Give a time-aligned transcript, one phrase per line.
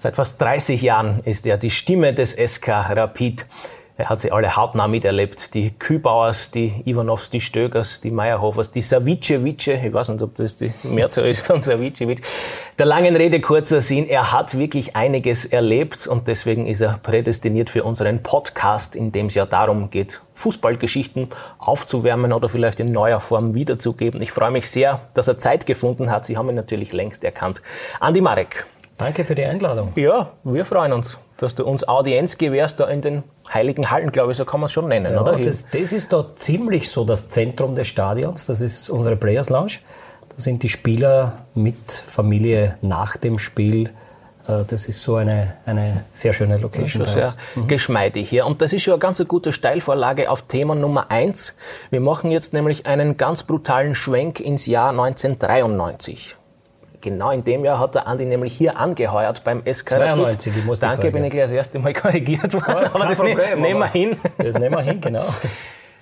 [0.00, 3.46] Seit fast 30 Jahren ist er die Stimme des SK Rapid.
[3.96, 5.54] Er hat sie alle hautnah miterlebt.
[5.54, 9.66] Die Kübauers, die Ivanovs, die Stögers, die Meyerhofers, die Savicevice.
[9.66, 12.22] Ich weiß nicht, ob das die Mehrzahl ist von Savicevic.
[12.78, 14.08] Der langen Rede kurzer Sinn.
[14.08, 19.26] Er hat wirklich einiges erlebt und deswegen ist er prädestiniert für unseren Podcast, in dem
[19.26, 24.22] es ja darum geht, Fußballgeschichten aufzuwärmen oder vielleicht in neuer Form wiederzugeben.
[24.22, 26.24] Ich freue mich sehr, dass er Zeit gefunden hat.
[26.24, 27.62] Sie haben ihn natürlich längst erkannt.
[27.98, 28.64] Andi Marek.
[28.98, 29.92] Danke für die Einladung.
[29.94, 34.32] Ja, wir freuen uns, dass du uns Audienz gewährst da in den Heiligen Hallen, glaube
[34.32, 35.38] ich, so kann man es schon nennen, ja, oder?
[35.38, 38.46] Das, das, ist da ziemlich so das Zentrum des Stadions.
[38.46, 39.74] Das ist unsere Players Lounge.
[40.28, 43.90] Da sind die Spieler mit Familie nach dem Spiel.
[44.48, 47.06] Äh, das ist so eine, eine sehr schöne Location.
[47.06, 47.68] Schon sehr mhm.
[47.68, 48.46] geschmeidig hier.
[48.46, 51.54] Und das ist schon eine ganz gute Steilvorlage auf Thema Nummer eins.
[51.90, 56.37] Wir machen jetzt nämlich einen ganz brutalen Schwenk ins Jahr 1993.
[57.00, 60.80] Genau in dem Jahr hat der Andi nämlich hier angeheuert beim SK 92, ich muss
[60.80, 62.90] Danke, bin ich gleich das erste Mal korrigiert worden.
[62.92, 64.16] Aber das Problem, ne nehmen wir hin.
[64.38, 65.24] Das nehmen wir hin, genau.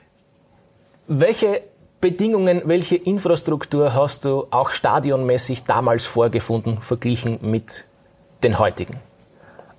[1.09, 1.63] Welche
[2.01, 7.85] Bedingungen, welche Infrastruktur hast du auch stadionmäßig damals vorgefunden, verglichen mit
[8.43, 8.97] den heutigen?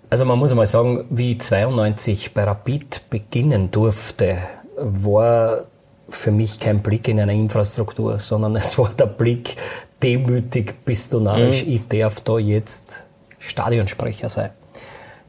[0.09, 4.37] Also man muss einmal sagen, wie 92 bei Rapid beginnen durfte,
[4.77, 5.65] war
[6.09, 9.57] für mich kein Blick in eine Infrastruktur, sondern es war der Blick
[10.03, 11.73] demütig bist du narrisch, mhm.
[11.73, 13.05] ich darf da jetzt
[13.39, 14.49] Stadionsprecher sein.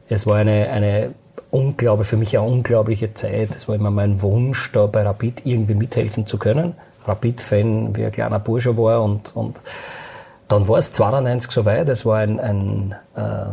[0.07, 1.13] Es war eine, eine
[1.51, 3.55] unglaubliche, für mich eine unglaubliche Zeit.
[3.55, 6.73] Es war immer mein Wunsch, da bei Rapid irgendwie mithelfen zu können.
[7.05, 9.63] Rapid-Fan, wie ein kleiner Bursche war und, und
[10.47, 11.89] dann war es 92 soweit.
[11.89, 13.45] Es war ein, ein äh,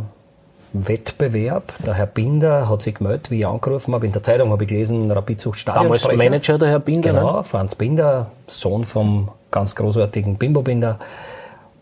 [0.72, 1.72] Wettbewerb.
[1.84, 4.06] Der Herr Binder hat sich gemeldet, wie ich angerufen habe.
[4.06, 6.09] In der Zeitung habe ich gelesen, Rapid sucht Stadionsprecher.
[6.09, 7.11] Damals Manager, der Herr Binder.
[7.11, 7.44] Genau, ne?
[7.44, 10.98] Franz Binder, Sohn vom ganz großartigen Bimbo-Binder.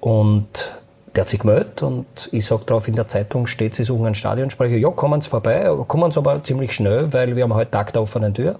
[0.01, 0.73] Und
[1.15, 4.15] der hat sich gemeldet und ich sage drauf, in der Zeitung steht, sie suchen einen
[4.15, 4.77] Stadionsprecher.
[4.77, 8.03] Ja, kommen Sie vorbei, kommen Sie aber ziemlich schnell, weil wir haben heute Tag der
[8.03, 8.59] offenen Tür.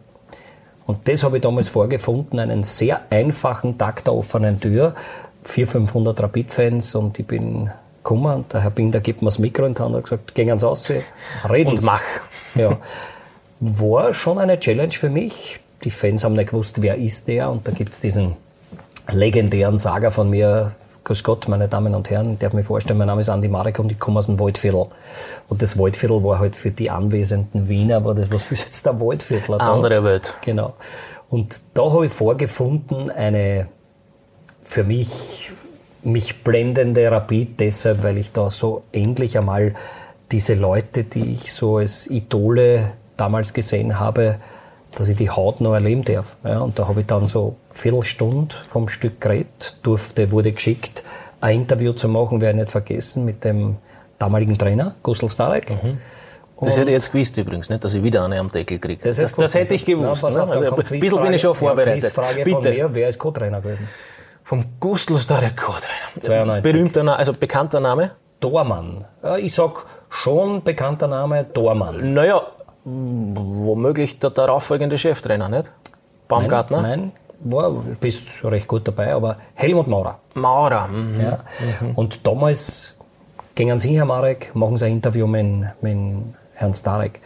[0.87, 4.95] Und das habe ich damals vorgefunden, einen sehr einfachen Tag der offenen Tür.
[5.45, 9.67] 400, 500 Rapid-Fans und ich bin gekommen und der Herr Binder gibt mir das Mikro
[9.67, 10.91] in die Hand und hat gesagt, gehen Sie raus,
[11.51, 12.03] reden Und mach.
[12.55, 12.79] Ja.
[13.61, 15.61] War schon eine Challenge für mich.
[15.83, 18.37] Die Fans haben nicht gewusst, wer ist der und da gibt es diesen
[19.11, 20.73] legendären Saga von mir,
[21.05, 23.79] Grüß Gott, meine Damen und Herren, ich darf mir vorstellen, mein Name ist Andi Marek
[23.79, 24.87] und ich komme aus dem Waldviertel.
[25.49, 28.99] Und das Waldviertel war halt für die anwesenden Wiener, war das, was ist jetzt der
[29.01, 29.75] Waldviertler da?
[29.75, 30.35] Andere Welt.
[30.41, 30.73] Genau.
[31.29, 33.67] Und da habe ich vorgefunden, eine
[34.63, 35.53] für mich,
[36.03, 39.75] mich blendende Rapid deshalb, weil ich da so endlich einmal
[40.33, 44.37] diese Leute, die ich so als Idole damals gesehen habe,
[44.95, 46.37] dass ich die Haut noch erleben darf.
[46.45, 51.05] Ja, und da habe ich dann so Viertelstunde vom Stück geredet, durfte, wurde geschickt,
[51.41, 53.77] ein Interview zu machen, werde ich nicht vergessen, mit dem
[54.19, 55.71] damaligen Trainer, Gustl Starek.
[55.71, 55.99] Mhm.
[56.61, 59.01] Das hätte ich jetzt gewusst übrigens, nicht, dass ich wieder eine am Deckel kriege.
[59.03, 60.23] Das, das, das, hätte ich gewusst.
[60.23, 60.43] Na, ne?
[60.43, 62.05] auf, also, ein bisschen bin ich schon vorbereitet.
[62.05, 63.89] Ja, Frage von mir, wer ist Co-Trainer gewesen?
[64.45, 66.21] Vom Gustl Starek Co-Trainer.
[66.21, 66.73] 92.
[66.73, 68.13] Berühmter, also bekannter Name?
[68.41, 69.05] Dormann.
[69.39, 72.13] Ich sag schon bekannter Name, Dormann.
[72.13, 72.43] Naja,
[72.85, 75.73] womöglich der darauffolgende Cheftrainer, nicht?
[76.29, 76.83] Baumgartner?
[76.83, 77.13] Nein, nein
[77.45, 80.19] war, bist recht gut dabei, aber Helmut Maurer.
[80.35, 81.21] Maurer, mhm.
[81.21, 81.39] Ja.
[81.81, 81.91] Mhm.
[81.95, 82.97] Und damals
[83.55, 85.45] gingen Sie, Herr Marek, machen Sie ein Interview mit,
[85.81, 85.97] mit
[86.55, 87.21] Herrn Starek.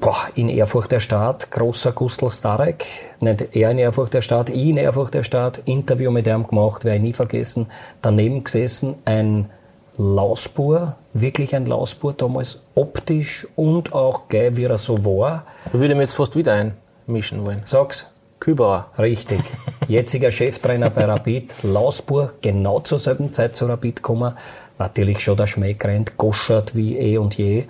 [0.00, 2.84] Boah, in Erfurt der Staat, großer Gustl Starek,
[3.20, 6.84] nicht er in Erfurt der Staat, ich in Erfurt der Staat, Interview mit ihm gemacht,
[6.84, 7.66] werde ich nie vergessen.
[8.02, 9.50] Daneben gesessen ein
[9.96, 15.44] Lausbur, wirklich ein Lausbur damals, optisch und auch gleich, wie er so war.
[15.66, 16.72] Da würde ich mir jetzt fast wieder
[17.06, 17.62] einmischen wollen.
[17.64, 18.06] Sag's.
[18.40, 18.88] Kübauer.
[18.98, 19.40] Richtig.
[19.88, 24.34] Jetziger Cheftrainer bei Rapid, Lausbur, genau zur selben Zeit zu Rapid gekommen.
[24.78, 27.64] Natürlich schon der Schmäh rennt, goschert wie eh und je.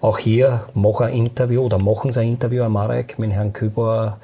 [0.00, 4.18] Auch hier mache ein Interview oder machen sie ein Interview am Marek mit Herrn Kübauer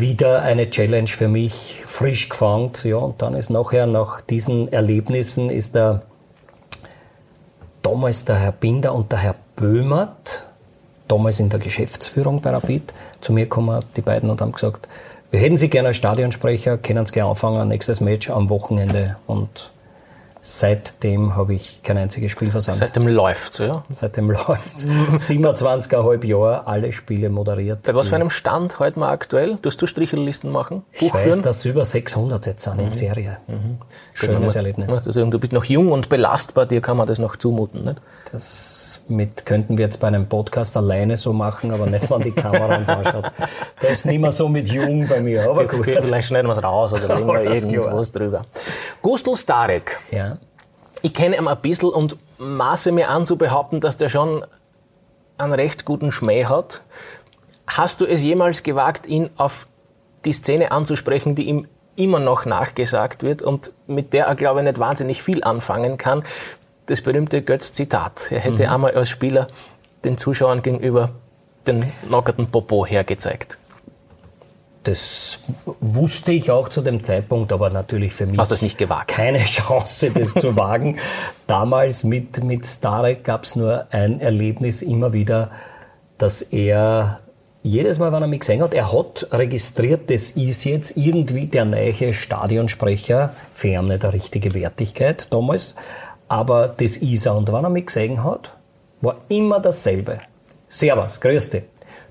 [0.00, 2.72] wieder eine Challenge für mich, frisch gefangen.
[2.84, 6.02] Ja, und dann ist nachher, nach diesen Erlebnissen, ist der
[7.82, 10.46] damals der Herr Binder und der Herr Böhmert,
[11.08, 14.88] damals in der Geschäftsführung bei Rapid, zu mir gekommen, die beiden, und haben gesagt,
[15.30, 19.16] wir hätten Sie gerne als Stadionsprecher, können Sie gerne anfangen, nächstes Match am Wochenende.
[19.26, 19.72] Und
[20.44, 22.76] Seitdem habe ich kein einziges Spiel versäumt.
[22.76, 23.84] Seitdem läuft ja?
[23.94, 27.84] Seitdem läuft 27,5 Jahre, alle Spiele moderiert.
[27.84, 29.56] Bei was für einem Stand heute mal aktuell?
[29.58, 30.82] Tust du Strichelisten machen?
[30.90, 32.80] Ich weiß, dass über 600 jetzt sind mhm.
[32.80, 33.38] in Serie.
[33.46, 33.78] Mhm.
[34.14, 35.02] Schönes Erlebnis.
[35.02, 37.84] Du bist noch jung und belastbar, dir kann man das noch zumuten.
[37.84, 38.00] Nicht?
[38.32, 42.32] Das mit könnten wir jetzt bei einem Podcast alleine so machen, aber nicht, wenn die
[42.32, 43.32] Kamera uns anschaut.
[43.80, 45.84] Der ist nicht mehr so mit jung bei mir, aber gut.
[45.84, 48.46] Vielleicht schneiden wir es raus oder legen wir irgendwas drüber.
[49.00, 49.98] Gustl Starek.
[50.10, 50.38] Ja.
[51.02, 54.44] Ich kenne ihn ein bisschen und maße mir an zu behaupten, dass der schon
[55.38, 56.82] einen recht guten Schmäh hat.
[57.66, 59.66] Hast du es jemals gewagt, ihn auf
[60.24, 61.66] die Szene anzusprechen, die ihm
[61.96, 66.24] immer noch nachgesagt wird und mit der er, glaube ich, nicht wahnsinnig viel anfangen kann?
[66.92, 68.30] Das berühmte Götz-Zitat.
[68.32, 68.68] Er hätte mhm.
[68.68, 69.48] einmal als Spieler
[70.04, 71.12] den Zuschauern gegenüber
[71.66, 73.56] den nackerten Popo hergezeigt.
[74.82, 75.38] Das
[75.80, 79.08] wusste ich auch zu dem Zeitpunkt, aber natürlich für mich Hast das nicht gewagt?
[79.08, 80.98] keine Chance, das zu wagen.
[81.46, 85.50] Damals mit, mit Starek gab es nur ein Erlebnis immer wieder,
[86.18, 87.20] dass er
[87.62, 91.64] jedes Mal, wenn er mich gesehen hat, er hat registriert, das ist jetzt irgendwie der
[91.64, 95.74] neue Stadionsprecher, für ihn nicht eine richtige Wertigkeit damals,
[96.32, 97.34] aber das ist er.
[97.34, 98.54] Und wenn er mich gesehen hat,
[99.02, 100.20] war immer dasselbe.
[100.66, 101.64] Servus, grüß dich.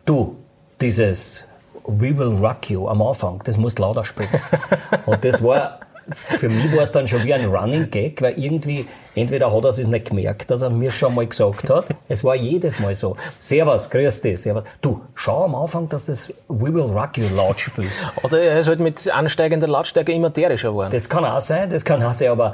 [0.06, 0.35] Du,
[0.79, 1.45] dieses
[1.88, 4.39] We will rock you am Anfang, das musst du lauter sprechen.
[5.07, 5.79] Und das war,
[6.12, 8.85] für mich war es dann schon wie ein Running Gag, weil irgendwie,
[9.15, 12.35] entweder hat er es nicht gemerkt, dass er mir schon mal gesagt hat, es war
[12.35, 13.17] jedes Mal so.
[13.39, 14.65] Servus, grüß dich, servus.
[14.81, 18.06] Du, schau am Anfang, dass das We will rock you laut spielst.
[18.21, 20.91] Oder er ist halt mit ansteigender Lautstärke immer derischer geworden.
[20.91, 22.53] Das kann auch sein, das kann auch sein, aber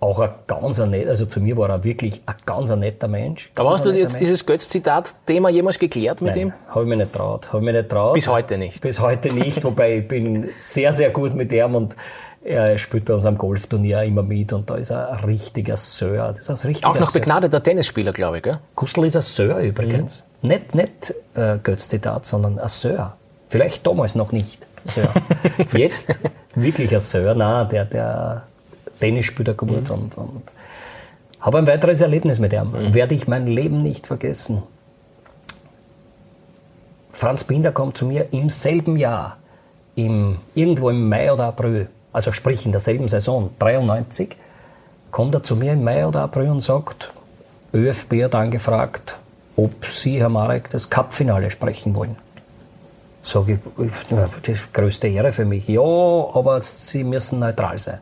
[0.00, 3.50] auch ein ganz netter, also zu mir war er wirklich ein ganz netter Mensch.
[3.58, 4.18] Aber hast du jetzt Mensch.
[4.18, 6.52] dieses Götz-Zitat-Thema jemals geklärt mit Nein, ihm?
[6.68, 7.52] habe ich mich nicht traut.
[7.52, 8.14] Habe mich nicht traut.
[8.14, 8.80] Bis heute nicht.
[8.80, 11.96] Bis heute nicht, wobei ich bin sehr, sehr gut mit ihm und
[12.44, 16.28] er spielt bei uns am Golfturnier immer mit und da ist er ein richtiger Sir.
[16.28, 18.58] Das ist ein richtiger Auch noch begnadeter Tennisspieler, glaube ich, gell?
[18.76, 20.24] Gustl ist ein Sir übrigens.
[20.42, 20.48] Mhm.
[20.48, 23.14] Nicht, nicht äh, Götz-Zitat, sondern ein Sir.
[23.48, 25.12] Vielleicht damals noch nicht Sir.
[25.72, 26.20] Jetzt
[26.54, 27.34] wirklich ein Sir.
[27.34, 28.47] Nein, der, der
[28.98, 29.94] Tennisspieler geworden mhm.
[29.94, 30.42] und, und
[31.40, 32.70] habe ein weiteres Erlebnis mit ihm.
[32.70, 32.94] Mhm.
[32.94, 34.62] Werde ich mein Leben nicht vergessen.
[37.12, 39.38] Franz Binder kommt zu mir im selben Jahr,
[39.96, 44.36] im, irgendwo im Mai oder April, also sprich in derselben Saison, 93,
[45.10, 47.10] kommt er zu mir im Mai oder April und sagt,
[47.74, 49.18] ÖFB hat angefragt,
[49.56, 52.16] ob Sie, Herr Marek, das Cup-Finale sprechen wollen.
[53.24, 55.66] Sage ich, das ist die größte Ehre für mich.
[55.68, 57.98] Ja, aber Sie müssen neutral sein.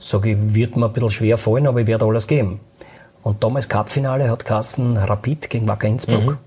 [0.00, 2.58] Sage ich, wird mir ein bisschen schwer fallen, aber ich werde alles geben.
[3.22, 6.22] Und damals Cup-Finale hat Kassen Rapid gegen Wacker Innsbruck.
[6.22, 6.38] Mhm.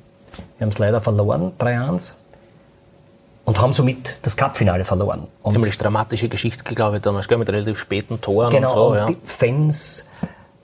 [0.58, 2.14] Wir haben es leider verloren, 3-1.
[3.46, 5.28] Und haben somit das Cup-Finale verloren.
[5.44, 8.88] Und Ziemlich dramatische Geschichte, glaube ich, damals, mit relativ späten Toren genau, und so.
[8.88, 9.06] Und ja.
[9.06, 10.06] die Fans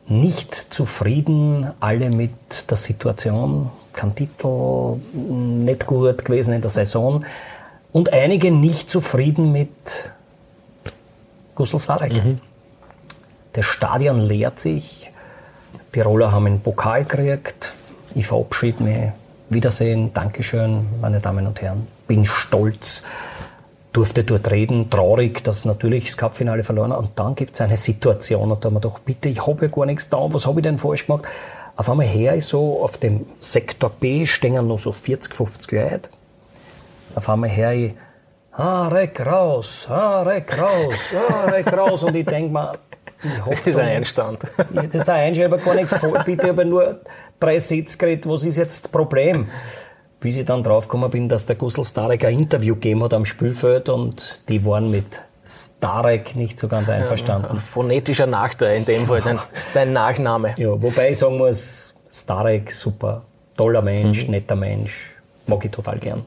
[0.08, 7.26] nicht zufrieden, alle mit der Situation, kein Titel, nicht gut gewesen in der Saison.
[7.92, 9.70] Und einige nicht zufrieden mit
[11.54, 12.14] Gustl Starek.
[12.14, 12.40] Mhm.
[13.60, 15.12] Das Stadion leert sich.
[15.94, 17.74] Die Roller haben einen Pokal gekriegt.
[18.16, 19.12] Ich verabschiede mich.
[19.50, 21.86] Wiedersehen, Dankeschön, meine Damen und Herren.
[22.08, 23.04] Bin stolz,
[23.92, 27.00] durfte dort reden, traurig, dass natürlich das Cupfinale verloren hat.
[27.00, 29.70] Und dann gibt es eine Situation, und da haben wir doch, bitte, ich habe ja
[29.70, 31.28] gar nichts da, was habe ich denn falsch gemacht?
[31.76, 36.10] Auf einmal her ist so, auf dem Sektor B stehen noch so 40, 50 Leute.
[37.14, 37.94] Auf einmal her ich,
[38.54, 42.04] Harek raus, Harek raus, Harek raus.
[42.04, 42.80] Und ich denke mir,
[43.48, 44.40] das ist ein Einstand.
[44.72, 46.22] Das ist ein Einstand, aber gar nichts voll.
[46.26, 47.02] Bitte, aber nur
[47.40, 48.28] drei Sätze geredet.
[48.30, 49.48] Was ist jetzt das Problem?
[50.20, 53.90] Bis ich dann draufgekommen bin, dass der Gustl Starek ein Interview gegeben hat am Spielfeld
[53.90, 57.56] und die waren mit Starek nicht so ganz einverstanden.
[57.56, 59.40] Ja, phonetischer Nachteil in dem Fall, dein,
[59.74, 60.54] dein, Nachname.
[60.58, 63.24] Ja, wobei ich sagen muss, Starek, super,
[63.58, 64.32] toller Mensch, mhm.
[64.32, 65.16] netter Mensch,
[65.48, 66.26] mag ich total gern.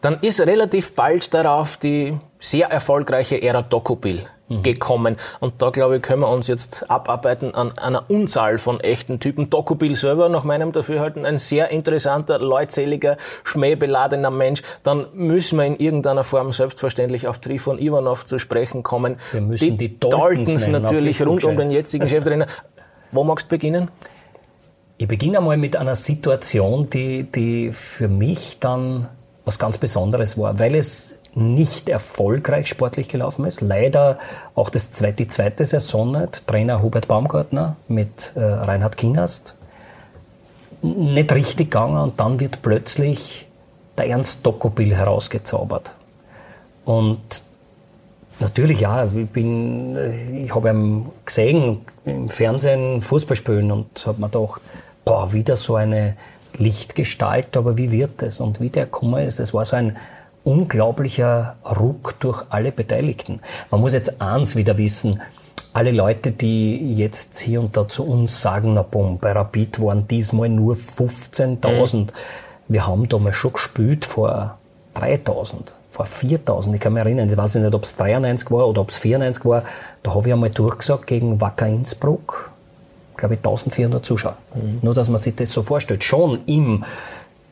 [0.00, 4.26] Dann ist relativ bald darauf die sehr erfolgreiche Ära Dokupil.
[4.60, 5.16] Gekommen.
[5.40, 9.48] Und da, glaube ich, können wir uns jetzt abarbeiten an einer Unzahl von echten Typen.
[9.48, 14.62] Dokupil selber, nach meinem Dafürhalten, ein sehr interessanter, leutseliger, schmähbeladener Mensch.
[14.82, 19.16] Dann müssen wir in irgendeiner Form selbstverständlich auf Trifon Ivanov zu sprechen kommen.
[19.30, 22.46] Wir müssen die, die Daltons, Daltons natürlich rund um den jetzigen Cheftrainer.
[23.12, 23.90] Wo magst du beginnen?
[24.98, 29.08] Ich beginne einmal mit einer Situation, die, die für mich dann
[29.44, 33.60] was ganz Besonderes war, weil es nicht erfolgreich sportlich gelaufen ist.
[33.60, 34.18] Leider
[34.54, 36.46] auch das zweite, die zweite Saison nicht.
[36.46, 39.54] Trainer Hubert Baumgartner mit äh, Reinhard Kinast.
[40.82, 43.46] Nicht richtig gegangen und dann wird plötzlich
[43.96, 45.92] der Ernst Dokopil herausgezaubert.
[46.84, 47.44] Und
[48.40, 49.96] natürlich, ja, ich, bin,
[50.44, 54.60] ich habe ihn gesehen im Fernsehen Fußball spielen und habe mir gedacht,
[55.04, 56.16] boah, wieder so eine
[56.56, 58.40] Lichtgestalt, aber wie wird es?
[58.40, 59.96] Und wie der gekommen ist, das war so ein
[60.44, 63.40] unglaublicher Ruck durch alle Beteiligten.
[63.70, 65.20] Man muss jetzt eins wieder wissen,
[65.72, 70.06] alle Leute, die jetzt hier und da zu uns sagen, na bumm, bei Rapid waren
[70.06, 71.96] diesmal nur 15.000.
[71.96, 72.06] Mhm.
[72.68, 74.58] Wir haben damals schon gespielt vor
[74.96, 75.54] 3.000,
[75.88, 76.74] vor 4.000.
[76.74, 79.44] Ich kann mich erinnern, ich weiß nicht, ob es 93 war oder ob es 94
[79.46, 79.64] war.
[80.02, 82.51] Da habe ich einmal durchgesagt gegen Wacker Innsbruck
[83.16, 84.36] glaube ich, 1400 Zuschauer.
[84.54, 84.78] Mhm.
[84.82, 86.04] Nur, dass man sich das so vorstellt.
[86.04, 86.84] Schon im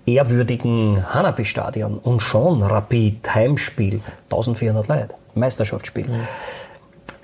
[0.07, 4.01] ehrwürdigen Hanapi-Stadion und schon Rapid, Heimspiel,
[4.31, 6.09] 1400 Leute, Meisterschaftsspiel.
[6.09, 6.29] Mhm.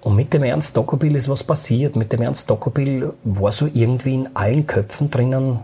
[0.03, 1.97] Und mit dem Ernst Dokobil ist was passiert.
[1.97, 5.59] Mit dem Ernst Dokobil war so irgendwie in allen Köpfen drinnen,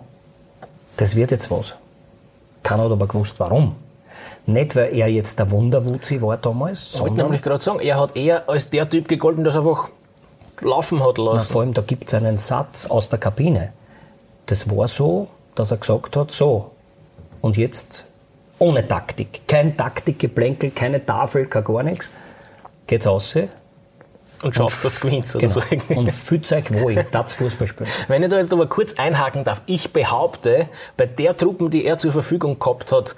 [0.96, 1.76] das wird jetzt was.
[2.62, 3.76] Keiner hat aber gewusst, warum.
[4.46, 7.16] Nicht, weil er jetzt der Wunderwutzi war damals, sondern...
[7.16, 9.90] Ich nämlich gerade sagen, er hat eher als der Typ gegolten, der einfach
[10.60, 11.36] laufen hat lassen.
[11.36, 13.72] Na, vor allem, da gibt es einen Satz aus der Kabine.
[14.46, 16.70] Das war so, dass er gesagt hat, so,
[17.40, 18.06] und jetzt
[18.58, 19.42] ohne Taktik.
[19.48, 22.12] Kein Taktikgeplänkel, keine Tafel, kein gar nichts.
[22.86, 23.36] Geht's aus
[24.42, 25.48] und schaffst das gewinnt genau.
[25.48, 25.62] so.
[25.94, 27.90] Und fühlt euch wohl, das Fußball spielen.
[28.08, 31.98] Wenn ich da jetzt aber kurz einhaken darf, ich behaupte, bei der Truppen, die er
[31.98, 33.14] zur Verfügung gehabt hat,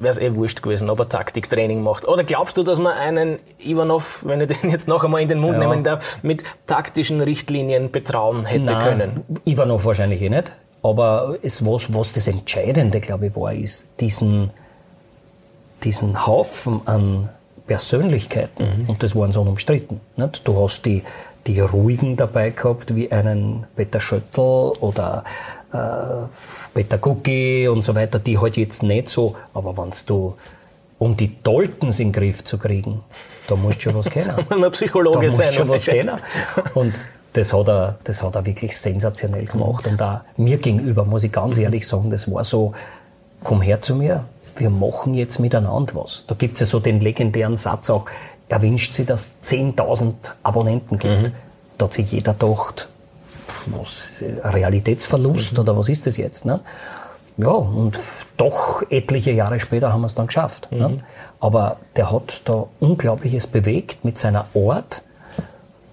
[0.00, 2.06] wäre es eh wurscht gewesen, ob er Taktiktraining macht.
[2.08, 5.38] Oder glaubst du, dass man einen Ivanov, wenn ich den jetzt noch einmal in den
[5.38, 5.68] Mund ja.
[5.68, 9.24] nehmen darf, mit taktischen Richtlinien betrauen hätte Nein, können?
[9.44, 10.52] Ivanov wahrscheinlich eh nicht.
[10.82, 14.50] Aber es, was, was das Entscheidende, glaube ich, war, ist diesen,
[15.84, 17.28] diesen Haufen an
[17.66, 18.88] Persönlichkeiten, mhm.
[18.88, 20.00] und das waren so unumstritten.
[20.16, 20.48] Nicht?
[20.48, 21.04] Du hast die,
[21.46, 24.40] die Ruhigen dabei gehabt, wie einen Peter Schöttl
[24.80, 25.24] oder
[25.72, 25.76] äh,
[26.74, 30.34] Peter Cookie und so weiter, die halt jetzt nicht so, aber wenn du,
[30.98, 33.02] um die Daltons in den Griff zu kriegen,
[33.48, 34.34] da musst du schon was kennen.
[34.48, 36.20] Man Psychologe da musst schon was kennen.
[36.74, 36.94] Und
[37.32, 39.86] das hat, er, das hat er wirklich sensationell gemacht.
[39.86, 42.72] Und da mir gegenüber, muss ich ganz ehrlich sagen, das war so,
[43.42, 44.24] komm her zu mir,
[44.56, 46.24] wir machen jetzt miteinander was.
[46.26, 48.06] Da gibt es ja so den legendären Satz auch,
[48.48, 50.12] er wünscht sich, dass es 10.000
[50.42, 51.22] Abonnenten gibt.
[51.22, 51.32] Mhm.
[51.78, 52.88] Da hat sich jeder gedacht,
[53.66, 55.58] was, Realitätsverlust mhm.
[55.60, 56.44] oder was ist das jetzt?
[56.44, 56.60] Ne?
[57.36, 57.98] Ja, und
[58.36, 60.68] doch etliche Jahre später haben wir es dann geschafft.
[60.70, 60.88] Ne?
[60.88, 60.94] Mhm.
[60.96, 61.04] Ne?
[61.40, 65.02] Aber der hat da Unglaubliches bewegt mit seiner Art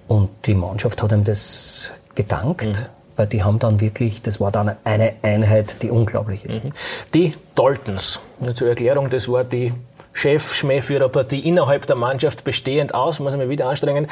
[0.07, 2.65] und die Mannschaft hat ihm das gedankt.
[2.65, 6.63] Mhm weil die haben dann wirklich, das war dann eine Einheit, die unglaublich ist.
[6.63, 6.71] Mhm.
[7.13, 8.21] Die Daltons,
[8.53, 9.74] zur Erklärung, das war die
[10.13, 14.07] Chef-Schmähführerpartie innerhalb der Mannschaft bestehend aus, muss ich mir wieder anstrengen.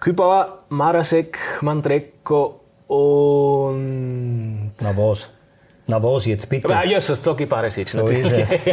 [0.00, 2.60] Kübauer, Marasek, Mandreko
[2.94, 4.72] und...
[4.80, 5.30] Na was?
[5.86, 6.74] Na was jetzt bitte?
[6.74, 7.88] Aber, ja, so Zoki Barisic.
[7.88, 8.56] So ist es.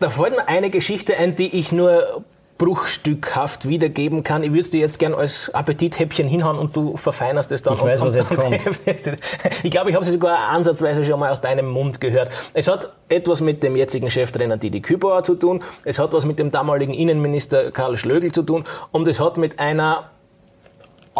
[0.00, 2.24] Da fällt mir eine Geschichte ein, die ich nur
[2.60, 4.42] bruchstückhaft wiedergeben kann.
[4.42, 7.74] Ich würde es dir jetzt gern als Appetithäppchen hinhauen und du verfeinerst es dann.
[7.74, 8.60] Ich weiß, was jetzt kommt.
[9.62, 12.30] Ich glaube, ich habe sie sogar ansatzweise schon mal aus deinem Mund gehört.
[12.52, 16.38] Es hat etwas mit dem jetzigen Cheftrainer Didi Kübauer zu tun, es hat was mit
[16.38, 20.10] dem damaligen Innenminister Karl Schlögl zu tun und es hat mit einer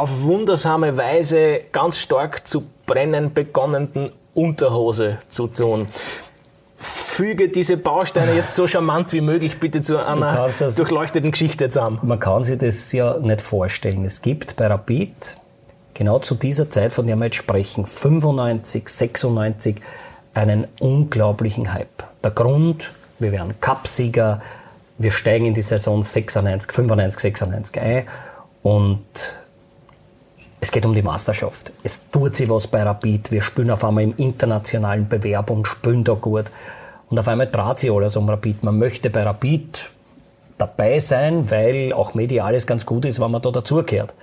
[0.00, 5.88] auf wundersame Weise ganz stark zu brennen begonnenen Unterhose zu tun
[6.76, 11.99] füge diese Bausteine jetzt so charmant wie möglich bitte zu einer das, durchleuchteten Geschichte zusammen.
[12.02, 14.07] Man kann sich das ja nicht vorstellen.
[14.07, 15.37] Es gibt bei Rapid
[15.92, 19.76] genau zu dieser Zeit, von der wir jetzt sprechen, 95, 96,
[20.33, 22.04] einen unglaublichen Hype.
[22.25, 24.40] Der Grund, wir werden Cupsieger,
[24.97, 28.07] wir steigen in die Saison 96, 95, 96 ein
[28.62, 29.04] und
[30.60, 31.72] es geht um die Meisterschaft.
[31.82, 33.30] Es tut sich was bei Rapid.
[33.30, 36.50] Wir spielen auf einmal im internationalen Bewerb und spielen da gut.
[37.08, 38.62] Und auf einmal trat sich alles um Rapid.
[38.62, 39.86] Man möchte bei Rapid
[40.58, 44.14] dabei sein, weil auch mediales ganz gut ist, wenn man da dazugehört.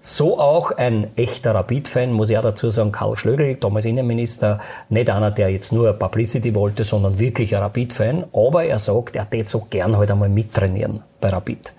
[0.00, 5.10] So auch ein echter Rapid-Fan, muss ich auch dazu sagen, Karl Schlögl, damals Innenminister, nicht
[5.10, 8.24] einer, der jetzt nur Publicity wollte, sondern wirklich ein Rapid-Fan.
[8.32, 11.74] Aber er sagt, er hätte so gern halt einmal mittrainieren bei Rapid.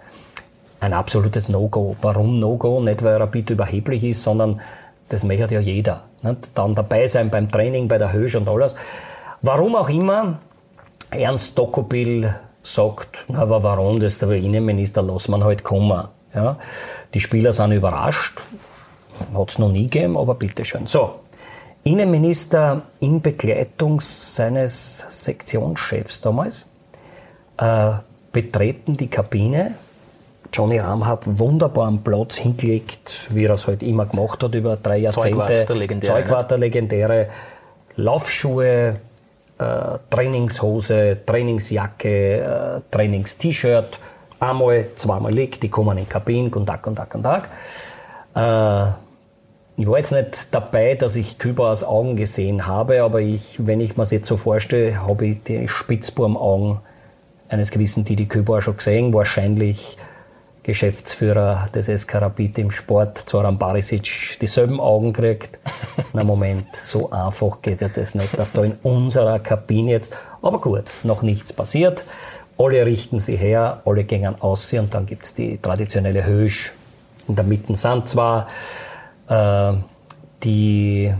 [0.80, 1.96] Ein absolutes No-Go.
[2.02, 2.82] Warum No-Go?
[2.82, 4.62] Nicht, weil Rapid überheblich ist, sondern
[5.10, 6.04] das möchte ja jeder.
[6.22, 6.52] Nicht?
[6.56, 8.76] Dann dabei sein beim Training, bei der Höhe und alles.
[9.42, 10.40] Warum auch immer,
[11.12, 16.08] Ernst Dokopil sagt, aber warum, das ist der Innenminister, lass man halt kommen.
[16.34, 16.58] Ja?
[17.14, 18.42] Die Spieler sind überrascht,
[19.34, 20.86] hat es noch nie gegeben, aber bitteschön.
[20.88, 21.16] So,
[21.84, 26.66] Innenminister in Begleitung seines Sektionschefs damals
[27.58, 27.92] äh,
[28.32, 29.76] betreten die Kabine.
[30.52, 34.78] Johnny Rahm hat wunderbar am Platz hingelegt, wie er es halt immer gemacht hat über
[34.78, 35.30] drei Jahrzehnte.
[35.30, 36.14] Zeugwart der legendäre.
[36.14, 37.28] Zeugwart der legendäre.
[37.96, 38.96] Laufschuhe,
[39.58, 39.64] äh,
[40.10, 44.00] Trainingshose, Trainingsjacke, äh, Trainings-T-Shirt,
[44.40, 47.50] einmal, zweimal liegt, die kommen in die Kabine, guten Tag, guten Tag, guten Tag.
[48.36, 48.92] Äh,
[49.82, 53.80] ich war jetzt nicht dabei, dass ich Küber aus Augen gesehen habe, aber ich, wenn
[53.80, 56.82] ich mir das jetzt so vorstelle, habe ich die Spitzburm-Augen
[57.48, 59.98] eines gewissen Didi Küber schon gesehen, wahrscheinlich
[60.70, 65.60] Geschäftsführer des SK Rapid im Sport, Zoran Barisic, dieselben Augen kriegt.
[66.14, 70.62] Na Moment, so einfach geht ja das nicht, dass da in unserer Kabine jetzt, aber
[70.62, 72.06] gut, noch nichts passiert.
[72.56, 76.72] Alle richten sie her, alle gehen aus und dann gibt es die traditionelle Hösch.
[77.28, 78.46] In der Mitte sind zwar
[79.28, 79.74] äh,
[80.44, 81.12] die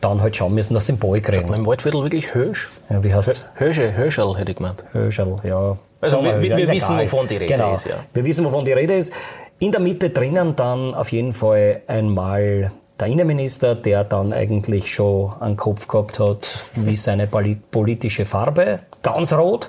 [0.00, 1.52] dann halt schauen müssen, dass sie den Ball kriegen.
[1.52, 2.70] Im Waldviertel wirklich Hösch?
[2.88, 3.44] Ja, wie heißt?
[3.56, 4.84] Hösche, Höschel hätte ich gemeint.
[4.92, 5.76] Höschel, ja.
[6.00, 7.74] Also wir, wir, wir wissen, wovon die Rede genau.
[7.74, 7.86] ist.
[7.86, 8.04] Ja.
[8.14, 9.12] Wir wissen, wovon die Rede ist.
[9.58, 15.32] In der Mitte drinnen dann auf jeden Fall einmal der Innenminister, der dann eigentlich schon
[15.40, 19.68] einen Kopf gehabt hat, wie seine poli- politische Farbe, ganz rot.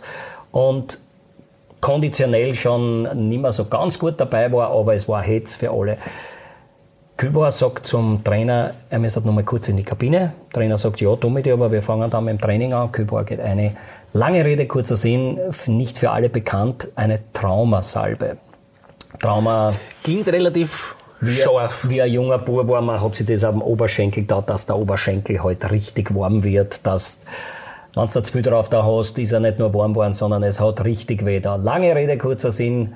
[0.51, 0.99] Und
[1.81, 5.97] konditionell schon nicht mehr so ganz gut dabei war, aber es war Hetz für alle.
[7.19, 10.31] Kübauer sagt zum Trainer, er müsste noch mal kurz in die Kabine.
[10.47, 12.93] Der Trainer sagt, ja, tu mit dir, aber wir fangen dann mit dem Training an.
[12.93, 13.75] Kübauer geht eine.
[14.13, 18.37] Lange Rede, kurzer Sinn, nicht für alle bekannt, eine Traumasalbe.
[19.19, 21.89] Trauma, Klingt relativ scharf.
[21.89, 25.43] wie ein junger Bub war, man hat sich das am Oberschenkel da, dass der Oberschenkel
[25.43, 27.25] halt richtig warm wird, dass
[27.95, 30.41] wenn du da zu viel drauf da hast, ist er nicht nur warm geworden, sondern
[30.43, 31.57] es hat richtig weh da.
[31.57, 32.93] Lange Rede, kurzer Sinn.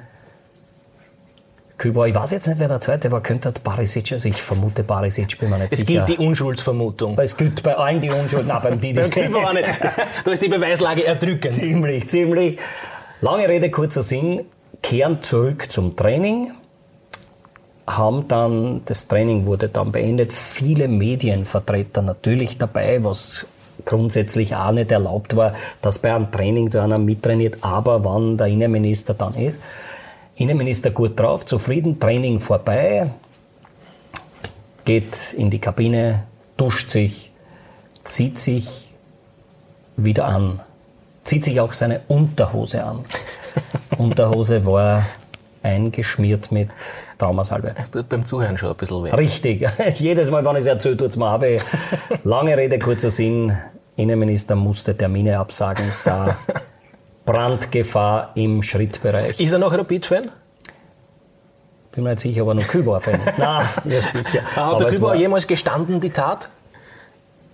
[1.77, 5.39] Kübauer, ich weiß jetzt nicht, wer der zweite war, könnte Barisic, also ich vermute Barisic,
[5.39, 6.06] bin mir nicht Es sicher.
[6.06, 7.18] gilt die Unschuldsvermutung.
[7.18, 8.94] es gilt bei allen die Unschuld, nein, beim Didi.
[9.01, 9.68] Beim Kübauer nicht.
[10.24, 11.53] Da ist die Beweislage erdrückend.
[11.53, 12.60] Ziemlich, ziemlich.
[13.22, 14.46] Lange Rede, kurzer Sinn.
[14.82, 16.51] Kehren zurück zum Training.
[17.88, 20.32] Haben dann, das Training wurde dann beendet.
[20.32, 23.46] Viele Medienvertreter natürlich dabei, was
[23.86, 27.58] grundsätzlich auch nicht erlaubt war, dass bei einem Training zu einer mittrainiert.
[27.62, 29.60] Aber wann der Innenminister dann ist,
[30.36, 33.12] Innenminister gut drauf, zufrieden, Training vorbei,
[34.86, 36.24] geht in die Kabine,
[36.58, 37.32] duscht sich,
[38.04, 38.92] zieht sich
[39.96, 40.62] wieder an.
[41.24, 43.06] Zieht sich auch seine Unterhose an.
[43.98, 45.06] Unterhose war
[45.62, 46.70] eingeschmiert mit
[47.18, 47.74] Traumasalbe.
[47.78, 49.12] Das tut beim Zuhören schon ein bisschen weh.
[49.12, 49.66] Richtig.
[49.96, 51.60] Jedes Mal, wenn ich es erzähle, tut es mir weh.
[52.24, 53.58] Lange Rede, kurzer Sinn.
[53.96, 56.36] Innenminister musste Termine absagen, da
[57.34, 59.40] Brandgefahr im Schrittbereich.
[59.40, 60.30] Ist er noch Rapid-Fan?
[61.92, 63.38] bin mir nicht sicher, ob er noch Kühlbauer-Fan ist.
[63.38, 64.42] Nein, ja sicher.
[64.44, 66.50] Hat Aber der war- jemals gestanden, die Tat?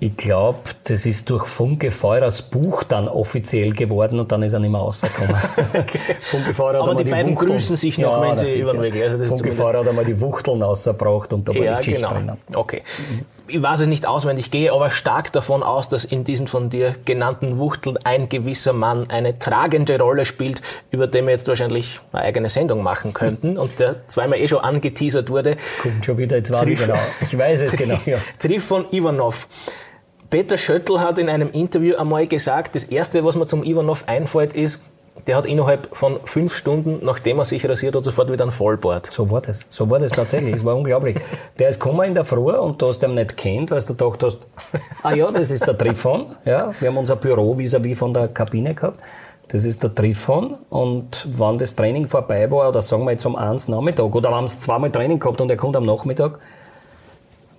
[0.02, 4.60] Ich glaube, das ist durch Funke Feurers Buch dann offiziell geworden und dann ist er
[4.60, 5.36] nicht mehr rausgekommen.
[6.22, 8.82] Funke Feurer hat Aber die beiden Wuchteln- grüßen sich noch, wenn na sie über den
[8.82, 12.00] Weg- also Funke Feurer hat einmal die Wuchteln rausgebracht und da war die Ja, Geschichte
[12.00, 12.14] genau.
[12.14, 12.38] drinnen.
[12.54, 12.82] Okay.
[13.50, 16.96] Ich weiß es nicht auswendig, gehe aber stark davon aus, dass in diesen von dir
[17.06, 22.22] genannten Wuchteln ein gewisser Mann eine tragende Rolle spielt, über den wir jetzt wahrscheinlich eine
[22.24, 25.58] eigene Sendung machen könnten und der zweimal eh schon angeteasert wurde.
[25.82, 27.00] Kommt schon wieder, jetzt weiß ich Triff- genau.
[27.22, 28.20] Ich weiß es genau, ja.
[28.40, 29.48] Triff von Ivanov.
[30.30, 34.54] Peter Schöttl hat in einem Interview einmal gesagt, das Erste, was mir zum Ivanov einfällt,
[34.54, 34.84] ist,
[35.28, 39.08] der hat innerhalb von fünf Stunden, nachdem er sich rasiert hat, sofort wieder ein Vollbart.
[39.12, 39.66] So war das.
[39.70, 40.56] So war das tatsächlich.
[40.56, 41.18] Es war unglaublich.
[41.58, 44.24] Der ist gekommen in der Früh und du hast ihn nicht kennt, weil du gedacht
[44.24, 44.40] hast,
[45.04, 46.36] ah ja, das ist der Trifon.
[46.46, 49.00] Ja, wir haben unser Büro vis-à-vis von der Kabine gehabt.
[49.50, 50.56] Das ist der Trifon.
[50.70, 54.48] Und wenn das Training vorbei war, oder sagen wir jetzt um eins Nachmittag, oder haben
[54.48, 56.40] sie zweimal Training gehabt und er kommt am Nachmittag,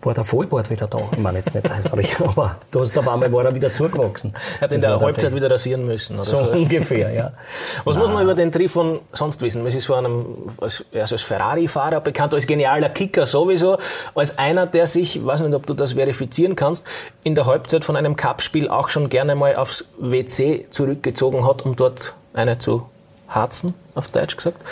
[0.03, 0.99] war der Vollbart wieder da.
[1.13, 4.35] Ich meine jetzt nicht, aber du hast auf einmal war er wieder zugewachsen.
[4.61, 6.15] Hat in der war Halbzeit wieder rasieren müssen.
[6.15, 6.51] Oder So so.
[6.53, 7.33] ungefähr, ja.
[7.85, 9.67] Was muss man über den Trifon sonst wissen?
[9.67, 13.79] Es ist vor einem, als, also als Ferrari-Fahrer bekannt, als genialer Kicker sowieso,
[14.15, 16.87] als einer, der sich, ich weiß nicht, ob du das verifizieren kannst,
[17.23, 21.77] in der Halbzeit von einem Cup-Spiel auch schon gerne mal aufs WC zurückgezogen hat, um
[21.77, 22.87] dort eine zu
[23.29, 24.63] harzen, auf Deutsch gesagt.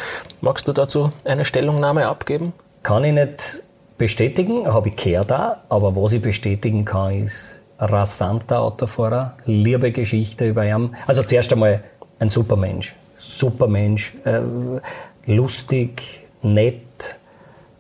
[0.41, 2.53] Magst du dazu eine Stellungnahme abgeben?
[2.83, 3.63] Kann ich nicht
[3.99, 10.49] bestätigen, habe ich gehört auch, aber was ich bestätigen kann, ist rasanter Autofahrer, liebe Geschichte
[10.49, 10.97] über ihn.
[11.07, 11.83] Also zuerst einmal
[12.19, 14.41] ein super Mensch, super Mensch, äh,
[15.27, 17.19] lustig, nett.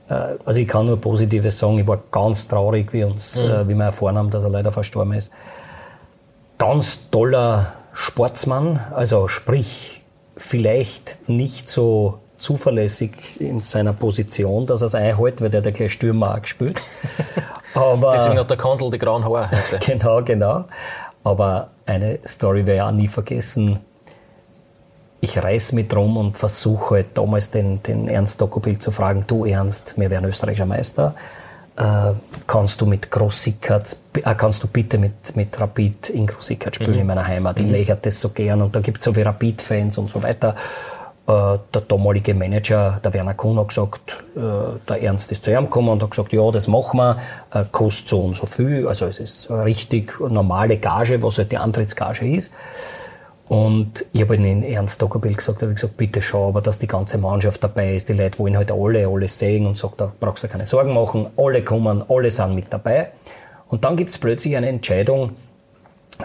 [0.08, 1.78] Äh, also ich kann nur Positives sagen.
[1.78, 5.14] Ich war ganz traurig, wie, uns, äh, wie wir erfahren haben, dass er leider verstorben
[5.14, 5.32] ist.
[6.58, 10.02] Ganz toller Sportsmann, also sprich
[10.36, 15.92] vielleicht nicht so zuverlässig in seiner Position, dass er es einhält, weil der ja gleich
[15.92, 16.80] Stürmer auch gespielt.
[17.74, 19.78] Aber Deswegen hat der Kanzler die grauen Haare heute.
[19.86, 20.64] genau, genau.
[21.24, 23.80] Aber eine Story werde ich auch nie vergessen.
[25.20, 29.44] Ich reiß mich drum und versuche halt damals den, den Ernst Dokobil zu fragen, du
[29.44, 31.14] Ernst, wir werden österreichischer Meister.
[31.76, 32.12] Äh,
[32.46, 37.06] kannst du mit Grossikat, äh, kannst du bitte mit, mit Rapid in Grossikat spielen in
[37.06, 37.58] meiner Heimat?
[37.58, 40.54] Ich möchte das so gern und da gibt es so wie Rapid-Fans und so weiter.
[41.28, 44.40] Äh, der damalige Manager, der Werner Kuhn, hat gesagt, äh,
[44.88, 47.18] der Ernst ist zu ihm gekommen und hat gesagt, ja, das machen wir,
[47.52, 48.88] äh, kostet so und so viel.
[48.88, 52.54] Also es ist richtig normale Gage, was halt die Antrittsgage ist.
[53.46, 57.18] Und ich habe in Ernst Dockerbill gesagt, habe gesagt, bitte schau aber, dass die ganze
[57.18, 58.08] Mannschaft dabei ist.
[58.08, 61.26] Die Leute wollen halt alle alles sehen und sagt, da brauchst du keine Sorgen machen.
[61.36, 63.10] Alle kommen, alle sind mit dabei.
[63.68, 65.32] Und dann gibt es plötzlich eine Entscheidung,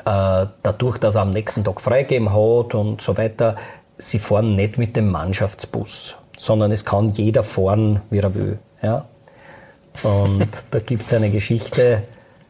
[0.03, 3.55] dadurch, dass er am nächsten Tag freigegeben hat und so weiter,
[3.97, 8.59] sie fahren nicht mit dem Mannschaftsbus, sondern es kann jeder fahren, wie er will.
[8.81, 9.05] Ja?
[10.03, 12.03] Und da gibt es eine Geschichte,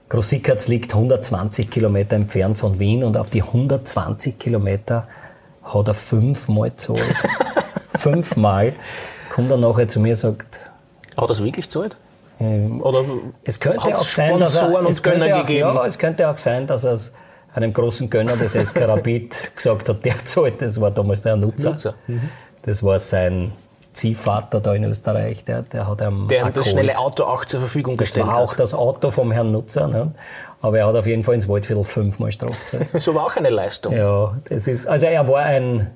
[0.10, 5.08] Großikatz liegt 120 Kilometer entfernt von Wien und auf die 120 Kilometer
[5.63, 7.01] hat er fünfmal gezahlt.
[7.97, 8.73] fünfmal
[9.34, 10.69] kommt er nachher zu mir und sagt...
[11.17, 11.97] Hat er es wirklich gezahlt?
[12.39, 13.06] Ähm, Oder
[13.43, 16.84] es könnte auch sein, dass er, es könnte auch, ja, es könnte auch sein, dass
[16.84, 17.13] er es
[17.54, 21.72] einem großen Gönner des SK Rapid gesagt hat, der zahlt, das war damals der Nutzer.
[21.72, 21.96] Nutzer.
[22.08, 22.30] Mhm.
[22.63, 23.52] Das war sein
[23.94, 27.96] Ziehvater da in Österreich, der, der hat einem Der das schnelle Auto auch zur Verfügung
[27.96, 28.32] gestellt hat.
[28.32, 29.88] Das war auch das Auto vom Herrn Nutzer.
[29.88, 30.12] Ne?
[30.62, 32.88] Aber er hat auf jeden Fall ins Waldviertel fünfmal Strafzeit.
[33.00, 33.96] so war auch eine Leistung.
[33.96, 35.92] Ja, das ist, also er war ein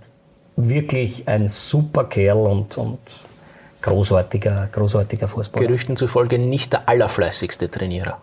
[0.55, 2.99] wirklich ein super Kerl und, und
[3.81, 5.65] großartiger, großartiger Fußballer.
[5.65, 8.17] Gerüchten zufolge nicht der allerfleißigste Trainierer.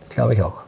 [0.00, 0.62] Das glaube ich auch.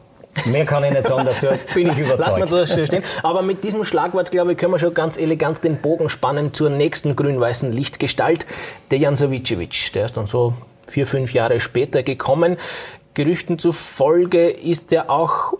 [0.45, 2.37] Mehr kann ich nicht sagen dazu, bin ich überzeugt.
[2.39, 3.03] Lass mal so stehen.
[3.21, 6.69] Aber mit diesem Schlagwort, glaube ich, können wir schon ganz elegant den Bogen spannen zur
[6.69, 8.45] nächsten grün-weißen Lichtgestalt,
[8.91, 9.93] Dejan Savicevic.
[9.93, 10.53] Der ist dann so
[10.87, 12.57] vier, fünf Jahre später gekommen.
[13.13, 15.53] Gerüchten zufolge ist er auch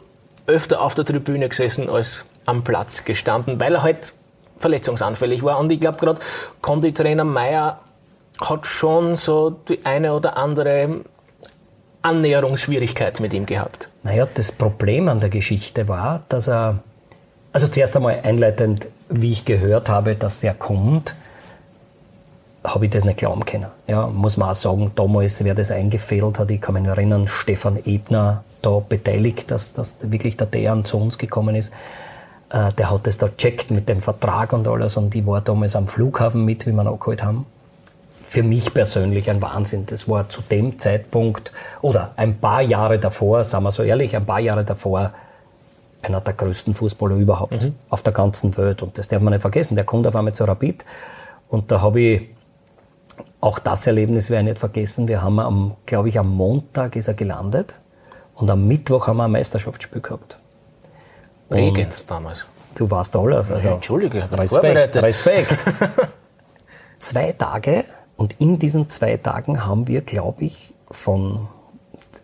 [0.48, 4.14] öfter auf der Tribüne gesessen als am Platz gestanden, weil er halt
[4.58, 5.60] verletzungsanfällig war.
[5.60, 6.20] Und ich glaube, gerade
[6.62, 7.80] Konditrainer Meier
[8.42, 11.02] hat schon so die eine oder andere
[12.04, 13.90] Annäherungsschwierigkeit mit ihm gehabt.
[14.04, 16.80] Naja, das Problem an der Geschichte war, dass er,
[17.54, 21.16] also zuerst einmal einleitend, wie ich gehört habe, dass der kommt,
[22.64, 23.68] habe ich das nicht glauben können.
[23.88, 27.80] Ja, muss man auch sagen, damals, wer das eingefehlt hat, ich kann mich erinnern, Stefan
[27.86, 31.74] Ebner da beteiligt, dass, dass wirklich der Dejan zu uns gekommen ist.
[32.50, 35.76] Äh, der hat das da checkt mit dem Vertrag und alles und ich war damals
[35.76, 37.46] am Flughafen mit, wie wir ihn abgeholt haben
[38.34, 39.86] für mich persönlich ein Wahnsinn.
[39.86, 41.52] Das war zu dem Zeitpunkt
[41.84, 45.14] oder ein paar Jahre davor, sagen wir so ehrlich, ein paar Jahre davor
[46.02, 47.76] einer der größten Fußballer überhaupt mhm.
[47.92, 48.82] auf der ganzen Welt.
[48.82, 49.76] Und das darf man nicht vergessen.
[49.76, 50.84] Der kommt auf einmal zu Rapid.
[51.48, 52.30] Und da habe ich
[53.40, 55.08] auch das Erlebnis werde ich nicht vergessen.
[55.08, 57.80] Wir haben am, glaube ich, am Montag ist er gelandet
[58.34, 60.40] und am Mittwoch haben wir ein Meisterschaftsspiel gehabt.
[61.50, 62.48] Bregenz damals.
[62.74, 63.52] Du warst alles.
[63.52, 65.66] Also Entschuldige, Respekt, Respekt.
[66.98, 71.48] Zwei Tage und in diesen zwei Tagen haben wir, glaube ich, von,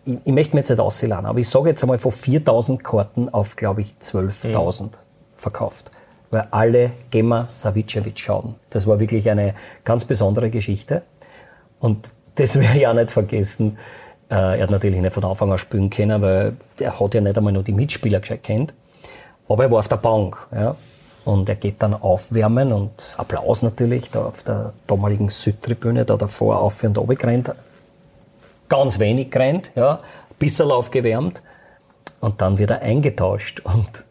[0.04, 3.28] ich, ich, möchte mir jetzt nicht aussehen, aber ich sage jetzt einmal von 4000 Karten
[3.28, 4.90] auf, glaube ich, 12.000 mhm.
[5.36, 5.90] verkauft.
[6.30, 8.54] Weil alle Gemma Savicevic schauen.
[8.70, 11.02] Das war wirklich eine ganz besondere Geschichte.
[11.80, 13.78] Und das werde ich auch nicht vergessen.
[14.30, 17.36] Äh, er hat natürlich nicht von Anfang an spielen können, weil er hat ja nicht
[17.36, 18.74] einmal nur die Mitspieler gescheit kennt.
[19.48, 20.46] Aber er war auf der Bank.
[20.54, 20.76] Ja.
[21.24, 26.60] Und er geht dann aufwärmen und Applaus natürlich da auf der damaligen Südtribüne, da davor
[26.60, 27.52] auf und runter gerannt.
[28.68, 30.00] Ganz wenig gerannt, ja,
[30.38, 31.42] bisschen aufgewärmt.
[32.20, 34.06] Und dann wird er eingetauscht und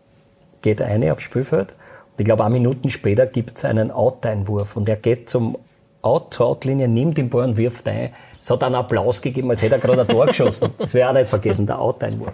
[0.62, 1.74] geht eine aufs Spielfeld.
[2.12, 5.58] Und ich glaube, ein Minuten später gibt es einen Out-Einwurf und er geht zum
[6.02, 8.14] Out, zur Outlinie, nimmt den Ball und wirft ein.
[8.40, 10.74] Es hat einen Applaus gegeben, als hätte er gerade ein Tor geschossen.
[10.78, 12.34] Das wäre auch nicht vergessen, der Out-Einwurf.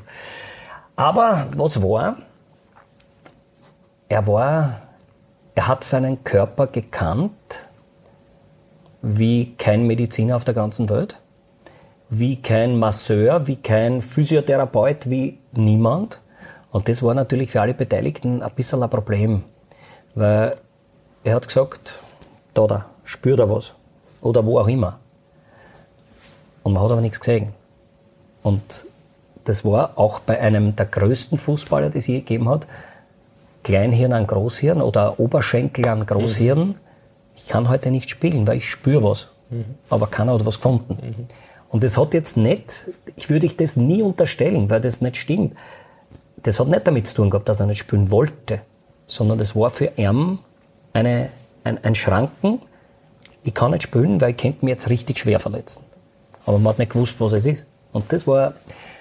[0.95, 2.17] Aber was war?
[4.09, 4.81] Er war,
[5.55, 7.31] er hat seinen Körper gekannt
[9.01, 11.19] wie kein Mediziner auf der ganzen Welt,
[12.09, 16.21] wie kein Masseur, wie kein Physiotherapeut, wie niemand.
[16.71, 19.43] Und das war natürlich für alle Beteiligten ein bisschen ein Problem,
[20.15, 20.57] weil
[21.23, 21.99] er hat gesagt,
[22.53, 23.73] da, da, spürt er was.
[24.21, 24.99] Oder wo auch immer.
[26.63, 27.53] Und man hat aber nichts gesehen.
[28.41, 28.87] Und
[29.43, 32.65] das war auch bei einem der größten Fußballer, die es je gegeben hat,
[33.65, 36.59] Kleinhirn an Großhirn oder Oberschenkel an Großhirn.
[36.59, 36.75] Mhm.
[37.35, 39.31] Ich kann heute nicht spielen, weil ich spüre was.
[39.49, 39.65] Mhm.
[39.89, 40.97] Aber keiner hat was gefunden.
[41.01, 41.25] Mhm.
[41.69, 45.55] Und das hat jetzt nicht, ich würde ich das nie unterstellen, weil das nicht stimmt.
[46.37, 48.61] Das hat nicht damit zu tun gehabt, dass er nicht spielen wollte,
[49.07, 50.37] sondern das war für ihn
[50.93, 51.29] eine,
[51.63, 52.61] ein, ein Schranken.
[53.43, 55.83] Ich kann nicht spielen, weil ich könnte mich jetzt richtig schwer verletzen.
[56.45, 57.65] Aber man hat nicht gewusst, was es ist.
[57.91, 58.53] Und das war,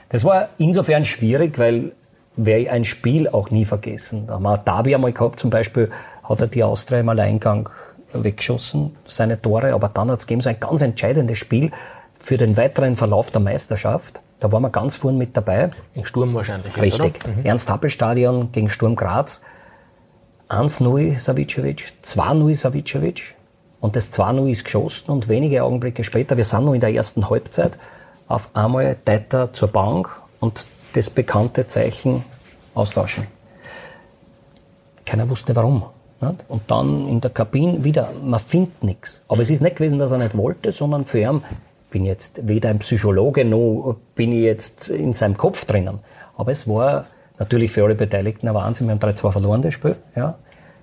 [0.09, 1.93] das war insofern schwierig, weil
[2.37, 4.27] werde ich ein Spiel auch nie vergessen.
[4.27, 5.91] Da haben wir Derby einmal gehabt, zum Beispiel
[6.23, 7.69] hat er die Austria im Alleingang
[8.13, 11.71] weggeschossen, seine Tore, aber dann hat es gegeben so ein ganz entscheidendes Spiel
[12.19, 14.21] für den weiteren Verlauf der Meisterschaft.
[14.41, 15.71] Da waren wir ganz vorn mit dabei.
[15.95, 16.77] Im Sturm wahrscheinlich.
[16.77, 17.19] Richtig.
[17.27, 17.45] Mhm.
[17.45, 19.43] Ernst-Happel-Stadion gegen Sturm Graz.
[20.49, 23.35] 1-0 Savicevic, 2-0 Savicevic.
[23.81, 27.29] Und das 2-0 ist geschossen und wenige Augenblicke später, wir sind noch in der ersten
[27.29, 27.79] Halbzeit,
[28.29, 30.09] auf einmal Deiter zur Bank
[30.41, 32.25] und das bekannte Zeichen
[32.75, 33.27] austauschen.
[35.05, 35.85] Keiner wusste warum.
[36.49, 39.23] Und dann in der Kabine wieder, man findet nichts.
[39.29, 41.43] Aber es ist nicht gewesen, dass er nicht wollte, sondern für ihn,
[41.91, 46.01] bin jetzt weder ein Psychologe noch bin ich jetzt in seinem Kopf drinnen.
[46.37, 47.07] Aber es war
[47.39, 48.89] natürlich für alle Beteiligten ein Wahnsinn.
[48.89, 49.97] Wir haben 3-2 verloren, das Spiel.
[50.17, 50.39] Ja.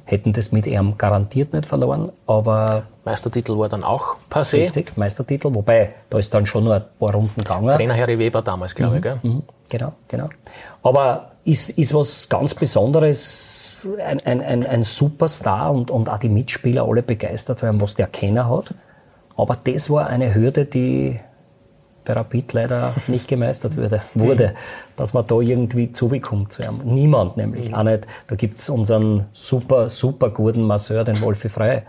[0.06, 2.12] Hätten das mit ihm garantiert nicht verloren.
[2.28, 4.58] Aber Meistertitel war dann auch passé.
[4.58, 7.72] Richtig, Meistertitel, wobei da ist dann schon nur ein paar Runden gegangen.
[7.72, 9.04] Trainer Harry Weber damals, glaube mhm, ich.
[9.04, 9.20] Gell?
[9.24, 10.30] Mhm, genau, genau.
[10.84, 16.30] Aber ist, ist was ganz Besonderes, ein, ein, ein, ein Superstar und, und auch die
[16.30, 18.74] Mitspieler alle begeistert werden, was der Kenner hat.
[19.36, 21.20] Aber das war eine Hürde, die
[22.04, 24.54] bei Rapid leider nicht gemeistert wurde, wurde,
[24.96, 26.82] dass man da irgendwie zubekommt zu ihm.
[26.84, 27.76] Niemand nämlich, mhm.
[27.76, 28.06] auch nicht.
[28.28, 31.82] Da gibt es unseren super, super guten Masseur, den Wolfi Frey.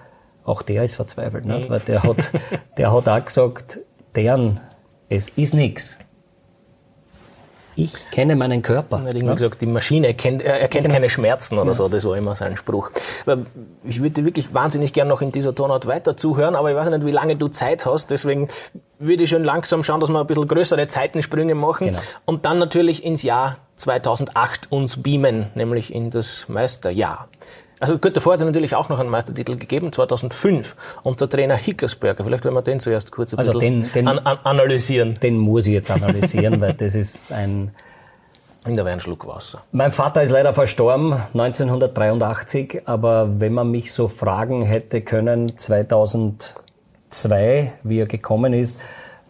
[0.45, 1.69] Auch der ist verzweifelt, nicht?
[1.69, 1.73] Mhm.
[1.73, 2.33] weil der hat,
[2.79, 3.81] der hat auch gesagt,
[4.15, 4.61] deren,
[5.09, 5.99] es ist nichts.
[7.75, 8.99] Ich kenne meinen Körper.
[8.99, 10.95] Er hat irgendwie gesagt, die Maschine kennt, er erkennt genau.
[10.95, 11.75] keine Schmerzen oder ja.
[11.75, 12.91] so, das war immer sein Spruch.
[13.85, 17.07] Ich würde wirklich wahnsinnig gern noch in dieser Tonart weiter zuhören, aber ich weiß nicht,
[17.07, 18.49] wie lange du Zeit hast, deswegen
[18.99, 22.01] würde ich schon langsam schauen, dass wir ein bisschen größere Zeitensprünge machen genau.
[22.27, 27.29] und dann natürlich ins Jahr 2008 uns beamen, nämlich in das Meisterjahr.
[27.83, 32.23] Also gut, davor hat es natürlich auch noch einen Meistertitel gegeben, 2005, unter Trainer Hickersberger.
[32.23, 35.19] Vielleicht wollen wir den zuerst kurz ein also bisschen den, den, an, an, analysieren.
[35.21, 37.73] Den muss ich jetzt analysieren, weil das ist ein...
[38.65, 39.65] In der Schluck Wasser.
[39.73, 47.73] Mein Vater ist leider verstorben, 1983, aber wenn man mich so fragen hätte können, 2002,
[47.83, 48.79] wie er gekommen ist,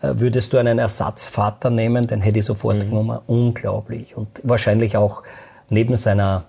[0.03, 2.91] äh, würdest du einen Ersatzvater nehmen, den hätte ich sofort mhm.
[2.91, 3.19] genommen.
[3.27, 4.15] Unglaublich.
[4.15, 5.23] Und wahrscheinlich auch
[5.71, 6.45] neben seiner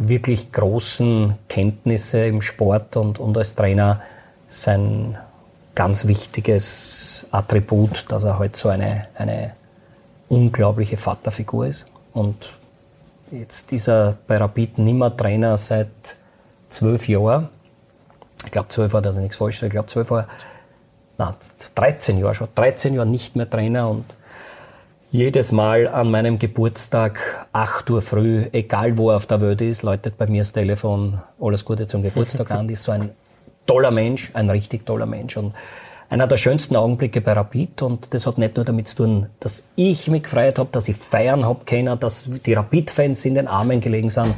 [0.00, 4.00] wirklich großen Kenntnisse im Sport und, und als Trainer
[4.48, 5.18] sein
[5.74, 9.52] ganz wichtiges Attribut, dass er halt so eine, eine
[10.28, 11.86] unglaubliche Vaterfigur ist.
[12.14, 12.50] Und
[13.30, 16.16] jetzt ist er bei Rapid nimmer Trainer seit
[16.70, 17.48] zwölf Jahren.
[18.44, 20.26] Ich glaube, zwölf Jahre, dass ich nichts falsch Ich glaube, zwölf Jahre,
[21.18, 21.34] nein,
[21.74, 22.48] 13 Jahre schon.
[22.54, 24.16] 13 Jahre nicht mehr Trainer und
[25.10, 29.82] jedes Mal an meinem Geburtstag, 8 Uhr früh, egal wo er auf der Welt ist,
[29.82, 32.68] läutet bei mir das Telefon, alles Gute zum Geburtstag an.
[32.68, 33.10] Ist so ein
[33.66, 35.36] toller Mensch, ein richtig toller Mensch.
[35.36, 35.54] Und
[36.08, 37.82] einer der schönsten Augenblicke bei Rapid.
[37.82, 40.96] Und das hat nicht nur damit zu tun, dass ich mich gefreut habe, dass ich
[40.96, 44.34] feiern habe können, dass die Rapid-Fans in den Armen gelegen sind.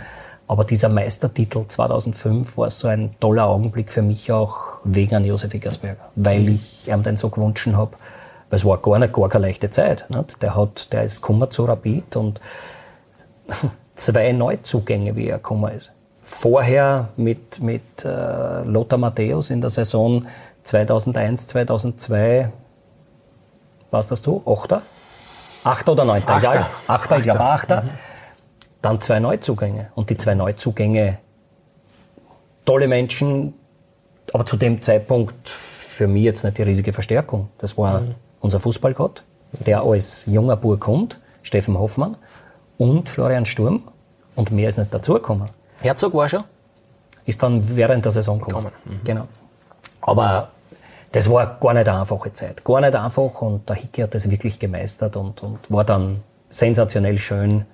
[0.49, 5.53] Aber dieser Meistertitel 2005 war so ein toller Augenblick für mich auch wegen an Josef
[5.55, 7.97] Eckersberger, weil ich ihm den so gewünscht habe
[8.53, 10.05] weil es war gar, nicht, gar keine leichte Zeit.
[10.11, 10.43] Nicht?
[10.43, 12.39] Der, hat, der ist gekommen zu Rapid und
[13.95, 15.95] zwei Neuzugänge, wie er gekommen ist.
[16.21, 20.27] Vorher mit, mit äh, Lothar Matthäus in der Saison
[20.65, 22.53] 2001, 2002,
[23.91, 24.43] was das du?
[24.45, 24.83] Achter?
[25.65, 26.35] Achter oder Neunter?
[26.35, 26.51] Achter.
[26.51, 26.67] Egal.
[26.89, 27.83] Achter, ich glaube Achter.
[27.85, 27.91] Mhm.
[28.83, 29.93] Dann zwei Neuzugänge.
[29.95, 31.17] Und die zwei Neuzugänge,
[32.67, 33.55] tolle Menschen,
[34.31, 37.49] aber zu dem Zeitpunkt für mich jetzt nicht die riesige Verstärkung.
[37.57, 42.17] Das war mhm unser Fußballgott, der als junger Bub kommt, Steffen Hoffmann
[42.77, 43.85] und Florian Sturm
[44.35, 45.49] und mehr ist nicht dazugekommen.
[45.81, 46.45] Herzog war schon?
[47.25, 48.73] Ist dann während der Saison gekommen.
[48.85, 49.01] Mhm.
[49.05, 49.29] Genau.
[50.01, 50.51] Aber
[51.13, 52.65] das war gar nicht eine einfache Zeit.
[52.65, 57.19] Gar nicht einfach und der Hicke hat das wirklich gemeistert und, und war dann sensationell
[57.19, 57.65] schön,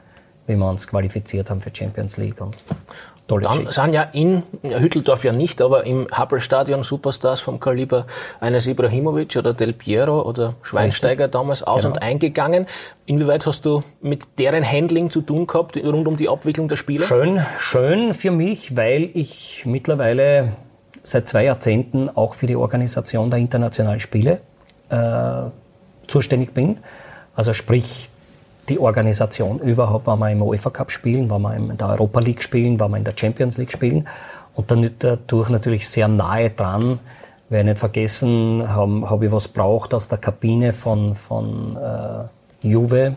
[0.47, 2.41] wie wir uns qualifiziert haben für Champions League.
[2.41, 2.57] Und
[3.29, 3.75] Tolle Dann Geschichte.
[3.75, 8.07] sind ja in Hütteldorf ja nicht, aber im Happel-Stadion Superstars vom Kaliber
[8.41, 11.33] eines Ibrahimovic oder Del Piero oder Schweinsteiger Richtig.
[11.33, 11.95] damals aus genau.
[11.95, 12.67] und eingegangen.
[13.05, 17.05] Inwieweit hast du mit deren Handling zu tun gehabt rund um die Abwicklung der Spiele?
[17.05, 20.53] Schön, schön für mich, weil ich mittlerweile
[21.03, 24.41] seit zwei Jahrzehnten auch für die Organisation der internationalen Spiele
[24.89, 25.51] äh,
[26.07, 26.79] zuständig bin.
[27.37, 28.09] Also sprich
[28.69, 32.43] die Organisation überhaupt, wenn wir im UEFA Cup spielen, wenn wir in der Europa League
[32.43, 34.07] spielen, wenn wir in der Champions League spielen.
[34.55, 36.99] Und dann dadurch natürlich sehr nahe dran.
[37.49, 43.17] Wer nicht vergessen, habe hab ich was braucht aus der Kabine von, von äh, Juve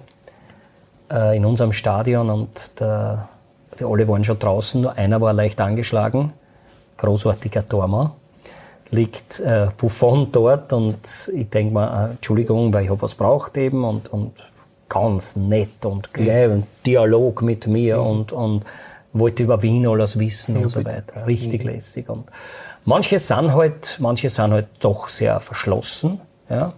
[1.12, 2.30] äh, in unserem Stadion.
[2.30, 3.28] Und der,
[3.80, 6.32] die alle waren schon draußen, nur einer war leicht angeschlagen,
[6.98, 8.12] großartiger Tormann.
[8.90, 10.72] Liegt äh, Buffon dort.
[10.72, 13.84] Und ich denke mal, äh, Entschuldigung, weil ich habe was braucht eben.
[13.84, 14.34] Und, und
[14.92, 16.64] ganz nett und gleich mhm.
[16.86, 18.08] Dialog mit mir mhm.
[18.08, 18.64] und, und
[19.14, 21.26] wollte über Wien alles wissen ja, und so weiter.
[21.26, 21.72] Richtig mhm.
[21.72, 22.10] lässig.
[22.10, 22.26] Und
[22.84, 26.74] manche sind halt, manche sind halt doch sehr verschlossen, ja.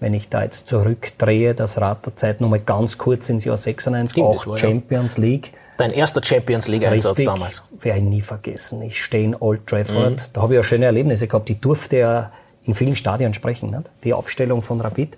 [0.00, 4.12] Wenn ich da jetzt zurückdrehe, das Rad der Zeit nochmal ganz kurz ins Jahr 96,
[4.12, 5.22] Stimmt, auch war, Champions ja.
[5.22, 5.52] League.
[5.76, 7.64] Dein erster Champions League-Einsatz damals.
[7.80, 8.80] Werde ich nie vergessen.
[8.82, 10.12] Ich stehe in Old Trafford.
[10.12, 10.32] Mhm.
[10.34, 11.50] Da habe ich ja schöne Erlebnisse gehabt.
[11.50, 12.30] Ich durfte ja
[12.64, 13.70] in vielen Stadien sprechen.
[13.70, 13.90] Nicht?
[14.04, 15.16] Die Aufstellung von Rapid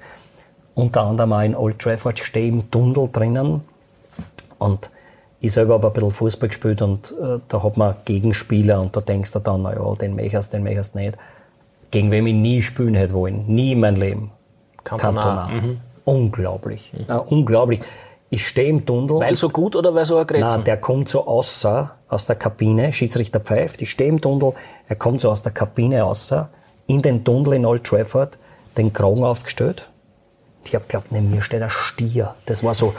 [0.74, 3.62] unter anderem auch in Old Trafford, stehe im Tunnel drinnen
[4.58, 4.90] und
[5.40, 9.00] ich selber habe ein bisschen Fußball gespielt und äh, da hat man Gegenspieler und da
[9.00, 11.16] denkst du dann, naja, den möchtest, den möchtest nicht.
[11.90, 13.46] Gegen wen ich nie spielen hätte wollen.
[13.46, 14.30] Nie in meinem Leben.
[14.84, 15.48] Cantona.
[15.48, 15.80] Mhm.
[16.04, 16.92] Unglaublich.
[16.92, 17.04] Mhm.
[17.08, 17.80] Ja, unglaublich.
[18.28, 19.18] Ich stehe im Tunnel.
[19.18, 20.46] Weil so gut oder weil so ein Grätzen?
[20.46, 24.52] Nein, der kommt so außer, aus der Kabine, Schiedsrichter pfeift, ich stehe im Tunnel,
[24.88, 26.48] er kommt so aus der Kabine außer,
[26.86, 28.38] in den Tunnel in Old Trafford,
[28.76, 29.88] den Kragen aufgestellt.
[30.64, 32.34] Ich hab geglaubt, neben mir steht ein Stier.
[32.46, 32.94] Das war so,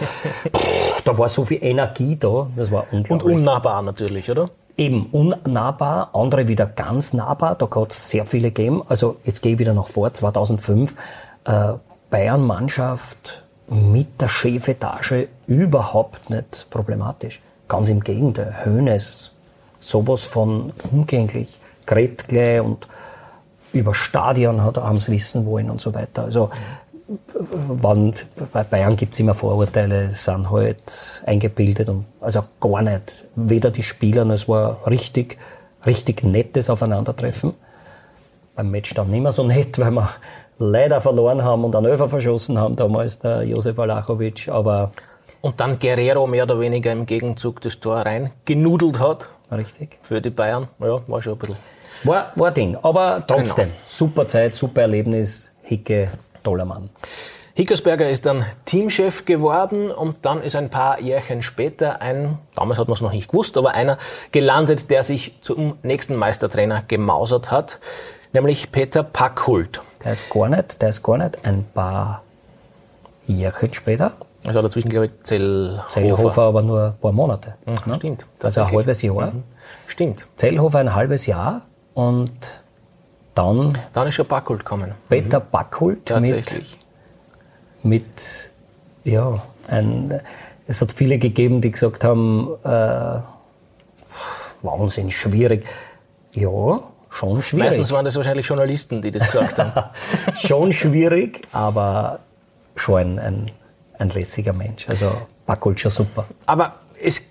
[1.03, 3.11] da war so viel Energie da, das war unglaublich.
[3.11, 4.49] Und unnahbar natürlich, oder?
[4.77, 8.83] Eben unnahbar, andere wieder ganz nahbar, da hat es sehr viele gegeben.
[8.87, 10.95] Also jetzt gehe ich wieder nach vor, 2005,
[11.45, 11.73] äh,
[12.09, 17.39] Bayern-Mannschaft mit der Chefetage überhaupt nicht problematisch.
[17.67, 19.31] Ganz im Gegenteil, Hönes,
[19.79, 22.87] sowas von umgänglich, Gretle und
[23.73, 26.23] über Stadion hat, haben sie wissen wollen und so weiter.
[26.23, 26.49] Also
[27.33, 28.13] wann,
[28.51, 33.25] bei Bayern gibt es immer Vorurteile, sind halt eingebildet und also gar nicht.
[33.35, 35.37] Weder die Spieler, es war richtig,
[35.85, 37.53] richtig nettes Aufeinandertreffen.
[38.55, 40.09] Beim Match dann nicht mehr so nett, weil wir
[40.59, 44.91] leider verloren haben und einen Öfer verschossen haben, damals der Josef Alachovic, aber...
[45.41, 49.27] Und dann Guerrero mehr oder weniger im Gegenzug das Tor rein genudelt hat.
[49.51, 49.97] Richtig.
[50.03, 50.67] Für die Bayern.
[50.79, 51.55] Ja, war schon ein bisschen.
[52.03, 52.77] War, war Ding.
[52.81, 53.79] Aber trotzdem, genau.
[53.85, 55.51] super Zeit, super Erlebnis.
[55.63, 56.09] Hicke,
[56.43, 56.89] toller Mann.
[57.53, 62.87] Hickersberger ist dann Teamchef geworden und dann ist ein paar Jährchen später ein, damals hat
[62.87, 63.97] man es noch nicht gewusst, aber einer
[64.31, 67.79] gelandet, der sich zum nächsten Meistertrainer gemausert hat,
[68.31, 69.81] nämlich Peter Packhult.
[70.05, 72.23] Der ist gar nicht, der ist gar nicht ein paar
[73.25, 74.13] Jährchen später.
[74.43, 75.89] Also dazwischen, glaube ich, Zellhofer.
[75.89, 77.55] Zellhofer aber nur ein paar Monate.
[77.65, 77.95] Mhm, ne?
[77.95, 78.25] Stimmt.
[78.41, 79.31] Also ein halbes Jahr.
[79.31, 79.43] Mhm.
[79.87, 80.25] Stimmt.
[80.35, 81.61] Zellhofer ein halbes Jahr
[81.93, 82.31] und
[83.35, 83.77] dann.
[83.93, 84.93] Dann ist schon Backhult gekommen.
[85.09, 86.05] Peter mhm.
[86.05, 86.79] Tatsächlich.
[87.83, 88.51] Mit, mit,
[89.03, 90.21] ja, ein,
[90.67, 93.19] es hat viele gegeben, die gesagt haben, äh,
[94.61, 95.65] Wahnsinn, schwierig.
[96.33, 97.65] Ja, schon schwierig.
[97.65, 99.89] Meistens waren das wahrscheinlich Journalisten, die das gesagt haben.
[100.35, 102.19] schon schwierig, aber
[102.75, 103.51] schon ein, ein,
[103.97, 104.87] ein lässiger Mensch.
[104.87, 105.11] Also
[105.45, 106.25] Backhult schon super.
[106.45, 107.21] Aber es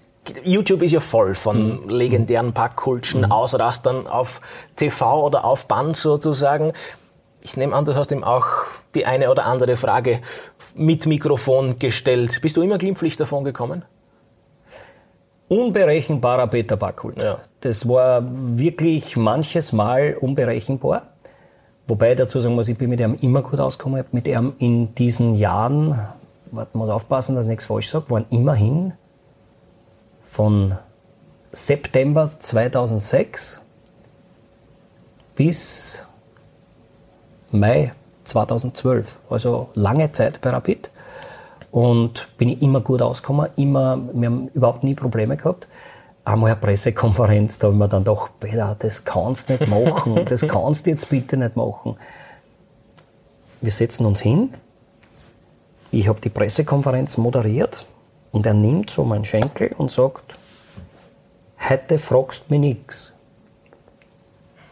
[0.44, 1.88] YouTube ist ja voll von mhm.
[1.88, 3.32] legendären Packkultschen, mhm.
[3.32, 4.40] Ausrastern auf
[4.76, 6.72] TV oder auf Band sozusagen.
[7.42, 8.46] Ich nehme an, du hast ihm auch
[8.94, 10.20] die eine oder andere Frage
[10.74, 12.40] mit Mikrofon gestellt.
[12.42, 13.84] Bist du immer glimpflich davon gekommen?
[15.48, 17.20] Unberechenbarer Peter Backholt.
[17.22, 17.38] Ja.
[17.60, 21.14] Das war wirklich manches Mal unberechenbar.
[21.88, 23.98] Wobei ich dazu sagen muss, ich bin mit ihm immer gut ausgekommen.
[23.98, 25.98] Ich habe mit ihm in diesen Jahren,
[26.52, 28.92] man muss aufpassen, dass ich nichts falsch sage, waren immerhin
[30.30, 30.78] von
[31.50, 33.60] September 2006
[35.34, 36.04] bis
[37.50, 37.92] Mai
[38.24, 39.18] 2012.
[39.28, 40.92] Also lange Zeit bei Rapid.
[41.72, 45.66] Und bin ich immer gut ausgekommen, immer, wir haben überhaupt nie Probleme gehabt.
[46.24, 50.42] Einmal eine Pressekonferenz, da haben wir dann doch, Peter, das kannst du nicht machen, das
[50.46, 51.96] kannst du jetzt bitte nicht machen.
[53.60, 54.54] Wir setzen uns hin,
[55.90, 57.84] ich habe die Pressekonferenz moderiert
[58.32, 60.36] und er nimmt so meinen Schenkel und sagt,
[61.68, 63.12] heute fragst du mich nichts.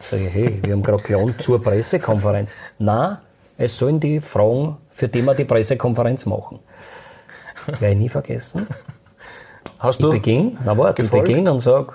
[0.00, 2.54] Sag ich, hey, wir haben gerade gelernt zur Pressekonferenz.
[2.78, 3.18] Nein,
[3.56, 6.60] es sollen die fragen, für die wir die Pressekonferenz machen.
[7.66, 8.66] Werde ich nie vergessen.
[9.78, 10.08] Hast du?
[10.08, 11.92] Ich beginne, na warte, ich beginne und sage,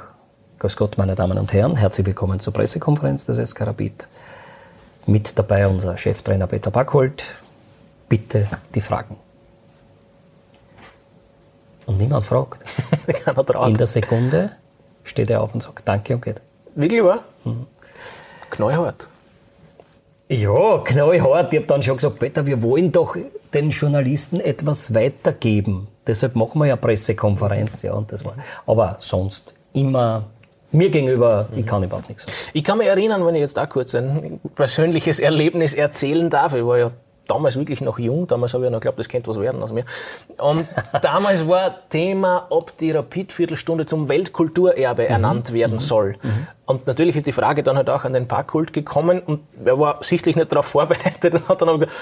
[0.63, 4.07] Grüß Gott, meine Damen und Herren, herzlich willkommen zur Pressekonferenz des SK Rapid.
[5.05, 7.25] Mit dabei unser Cheftrainer Peter Backholt.
[8.07, 9.17] Bitte die Fragen.
[11.85, 12.63] Und niemand fragt.
[13.67, 14.51] In der Sekunde
[15.03, 16.41] steht er auf und sagt Danke und geht.
[16.75, 17.23] Wirklich wahr?
[17.43, 17.67] Mhm.
[18.49, 19.07] Knallhart.
[20.29, 21.53] Ja, knallhart.
[21.53, 23.15] Ich habe dann schon gesagt, Peter, wir wollen doch
[23.53, 25.87] den Journalisten etwas weitergeben.
[26.07, 27.81] Deshalb machen wir ja Pressekonferenz.
[27.81, 28.35] Ja, und das war.
[28.65, 30.25] Aber sonst immer
[30.71, 32.35] mir gegenüber, ich kann überhaupt nichts sagen.
[32.53, 36.55] Ich kann mich erinnern, wenn ich jetzt da kurz ein persönliches Erlebnis erzählen darf.
[36.55, 36.91] Ich war ja
[37.27, 39.85] damals wirklich noch jung, damals habe ich noch geglaubt, das könnte was werden aus mir.
[40.37, 40.67] Und
[41.01, 45.09] damals war Thema, ob die Rapid-Viertelstunde zum Weltkulturerbe mhm.
[45.09, 45.79] ernannt werden mhm.
[45.79, 46.15] soll.
[46.21, 46.47] Mhm.
[46.65, 50.01] Und natürlich ist die Frage dann halt auch an den Parkkult gekommen und er war
[50.01, 51.97] sichtlich nicht darauf vorbereitet und hat dann aber gesagt,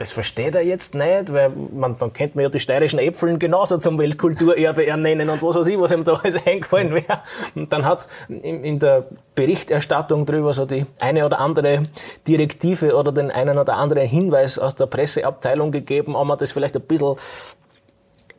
[0.00, 3.76] das versteht er jetzt nicht, weil man, dann könnte man ja die steirischen Äpfeln genauso
[3.76, 7.20] zum Weltkulturerbe ernennen und was weiß ich, was ihm da alles eingefallen wäre.
[7.54, 11.90] Und dann hat es in, in, der Berichterstattung drüber so die eine oder andere
[12.26, 16.76] Direktive oder den einen oder anderen Hinweis aus der Presseabteilung gegeben, ob man das vielleicht
[16.76, 17.16] ein bisschen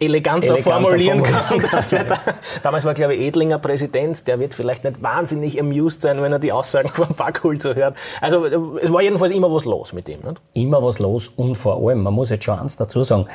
[0.02, 1.82] eleganter, eleganter formulieren, formulieren kann.
[1.82, 2.08] kann.
[2.08, 2.20] Da,
[2.64, 6.39] damals war, glaube ich, Edlinger Präsident, der wird vielleicht nicht wahnsinnig amused sein, wenn er
[6.39, 7.95] die Aussagen von Backhul so hört.
[8.20, 8.45] Also
[8.78, 10.20] es war jedenfalls immer was los mit ihm.
[10.22, 10.41] Nicht?
[10.54, 13.28] Immer was los und vor allem, man muss jetzt schon eins dazu sagen,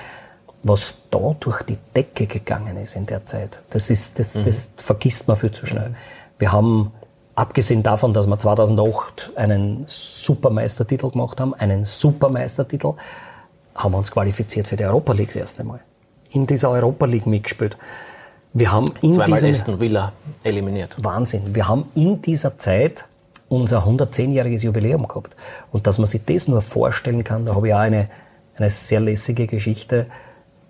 [0.63, 4.45] was da durch die Decke gegangen ist in der Zeit, das, ist, das, mhm.
[4.45, 5.91] das vergisst man viel zu schnell.
[5.91, 5.97] Mhm.
[6.39, 6.93] Wir haben
[7.37, 12.95] Abgesehen davon, dass wir 2008 einen Supermeistertitel gemacht haben, einen Supermeistertitel,
[13.75, 15.81] haben wir uns qualifiziert für die Europa League das erste Mal.
[16.33, 17.77] In dieser Europa League mitgespielt.
[18.53, 20.13] Wir haben in Zweimal Aston Villa
[20.43, 20.97] eliminiert.
[20.99, 21.55] Wahnsinn.
[21.55, 23.05] Wir haben in dieser Zeit
[23.49, 25.37] unser 110-jähriges Jubiläum gehabt.
[25.73, 28.09] Und dass man sich das nur vorstellen kann, da habe ich auch eine,
[28.57, 30.07] eine sehr lässige Geschichte.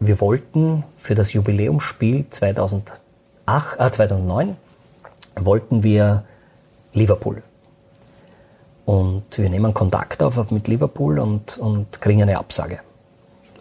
[0.00, 3.00] Wir wollten für das Jubiläumsspiel 2008,
[3.78, 4.56] äh 2009
[5.38, 6.24] wollten wir
[6.92, 7.42] Liverpool.
[8.84, 12.80] Und wir nehmen Kontakt auf mit Liverpool und, und kriegen eine Absage.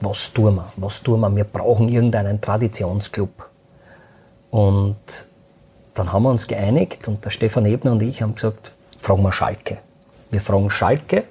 [0.01, 0.67] Was tun wir?
[0.77, 1.35] Was tun wir?
[1.35, 3.49] Wir brauchen irgendeinen Traditionsclub.
[4.51, 5.25] Und
[5.93, 9.31] dann haben wir uns geeinigt und der Stefan Ebner und ich haben gesagt, fragen wir
[9.31, 9.77] Schalke.
[10.29, 11.23] Wir fragen Schalke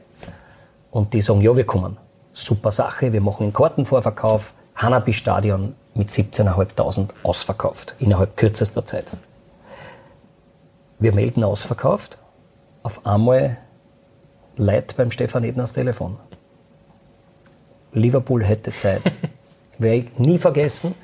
[0.90, 1.98] und die sagen, ja, wir kommen.
[2.32, 9.10] Super Sache, wir machen einen Kartenvorverkauf, Hanabi-Stadion mit 17.500 ausverkauft, innerhalb kürzester Zeit.
[10.98, 12.18] Wir melden ausverkauft,
[12.82, 13.58] auf einmal
[14.56, 16.16] Leid beim Stefan Ebner das Telefon.
[17.94, 19.02] Liverpool hätte Zeit.
[19.78, 20.94] Werde ich nie vergessen.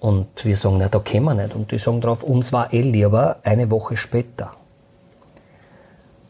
[0.00, 1.54] Und wir sagen, na, da können wir nicht.
[1.54, 4.52] Und die sagen drauf, uns war eh lieber eine Woche später.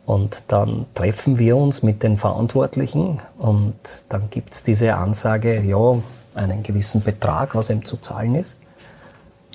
[0.05, 3.75] Und dann treffen wir uns mit den Verantwortlichen und
[4.09, 6.03] dann gibt es diese Ansage, ja,
[6.35, 8.59] einen gewissen Betrag, was ihm zu zahlen ist.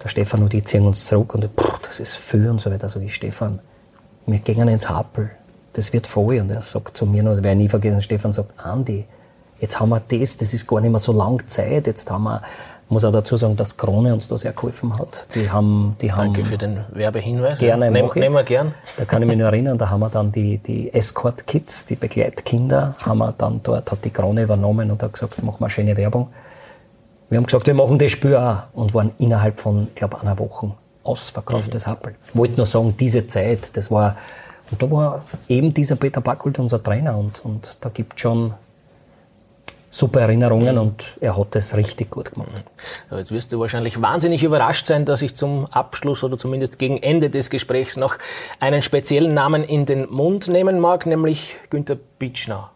[0.04, 2.88] Der Stefan und ich ziehen uns zurück und pff, das ist viel und so weiter.
[2.88, 3.60] So wie Stefan,
[4.26, 5.32] wir gehen ins Happel,
[5.74, 6.40] das wird voll.
[6.40, 9.06] Und er sagt zu mir, noch, das werde ich nie vergessen, Stefan sagt, Andi,
[9.60, 12.42] jetzt haben wir das, das ist gar nicht mehr so lang Zeit, jetzt haben wir
[12.90, 15.28] muss auch dazu sagen, dass Krone uns da sehr geholfen hat.
[15.36, 17.60] Die haben, die haben Danke für den Werbehinweis.
[17.60, 18.74] Gerne, Nehm, nehmen wir gern.
[18.96, 22.96] Da kann ich mich nur erinnern, da haben wir dann die, die Escort-Kids, die Begleitkinder,
[23.02, 25.98] haben wir dann dort, hat die Krone übernommen und hat gesagt, machen wir eine schöne
[25.98, 26.30] Werbung.
[27.30, 30.40] Wir haben gesagt, wir machen das Spiel auch und waren innerhalb von, ich glaube, einer
[30.40, 30.72] Woche
[31.04, 31.92] ausverkauftes mhm.
[31.92, 32.16] Happel.
[32.30, 34.16] Ich wollte nur sagen, diese Zeit, das war,
[34.72, 38.54] und da war eben dieser Peter Backholt unser Trainer und, und da gibt es schon
[39.90, 40.82] super Erinnerungen mhm.
[40.82, 42.50] und er hat es richtig gut gemacht.
[43.12, 47.30] Jetzt wirst du wahrscheinlich wahnsinnig überrascht sein, dass ich zum Abschluss oder zumindest gegen Ende
[47.30, 48.18] des Gesprächs noch
[48.60, 52.72] einen speziellen Namen in den Mund nehmen mag, nämlich Günter Bitschner.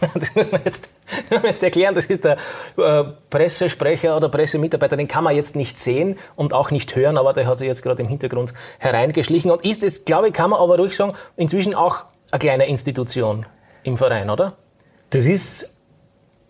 [0.14, 0.88] Das muss man jetzt,
[1.30, 1.94] jetzt erklären.
[1.94, 2.36] Das ist der
[2.76, 7.32] äh, Pressesprecher oder Pressemitarbeiter, den kann man jetzt nicht sehen und auch nicht hören, aber
[7.32, 10.60] der hat sich jetzt gerade im Hintergrund hereingeschlichen und ist es, glaube ich, kann man
[10.60, 13.46] aber ruhig sagen, inzwischen auch eine kleine Institution
[13.82, 14.54] im Verein, oder?
[15.10, 15.73] Das ist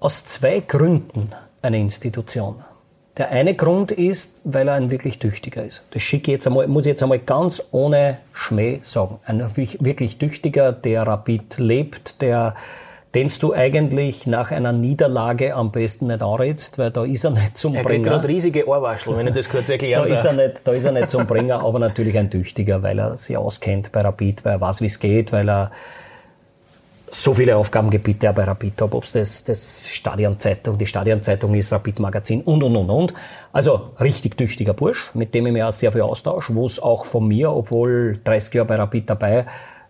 [0.04, 1.32] aus zwei Gründen
[1.62, 2.56] eine Institution.
[3.16, 5.82] Der eine Grund ist, weil er ein wirklich tüchtiger ist.
[5.92, 9.18] Das schicke jetzt einmal, muss ich jetzt einmal ganz ohne Schmäh sagen.
[9.24, 12.54] Ein wirklich tüchtiger, der Rapid lebt, der,
[13.14, 17.56] den du eigentlich nach einer Niederlage am besten nicht anrätst, weil da ist er nicht
[17.56, 18.08] zum er Bringer.
[18.08, 20.84] Er gerade riesige Ohrwaschel, wenn ich das kurz erklären da Ist er nicht, da ist
[20.84, 24.52] er nicht zum Bringer, aber natürlich ein Tüchtiger, weil er sich auskennt bei Rapid, weil
[24.54, 25.70] er weiß, wie es geht, weil er
[27.10, 32.00] so viele Aufgabengebiete bei Rapid habe, ob es das, das Stadionzeitung, die Stadionzeitung ist, Rapid
[32.00, 33.14] Magazin und, und, und, und.
[33.52, 37.04] Also richtig tüchtiger Bursch, mit dem ich mir auch sehr viel austausche, wo es auch
[37.04, 39.46] von mir, obwohl 30 Jahre bei Rapid dabei,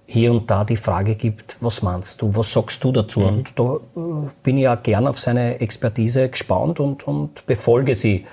[0.07, 3.21] hier und da die Frage gibt, was meinst du, was sagst du dazu?
[3.21, 3.27] Mhm.
[3.27, 4.01] Und da äh,
[4.43, 8.27] bin ich auch gern auf seine Expertise gespannt und, und befolge sie.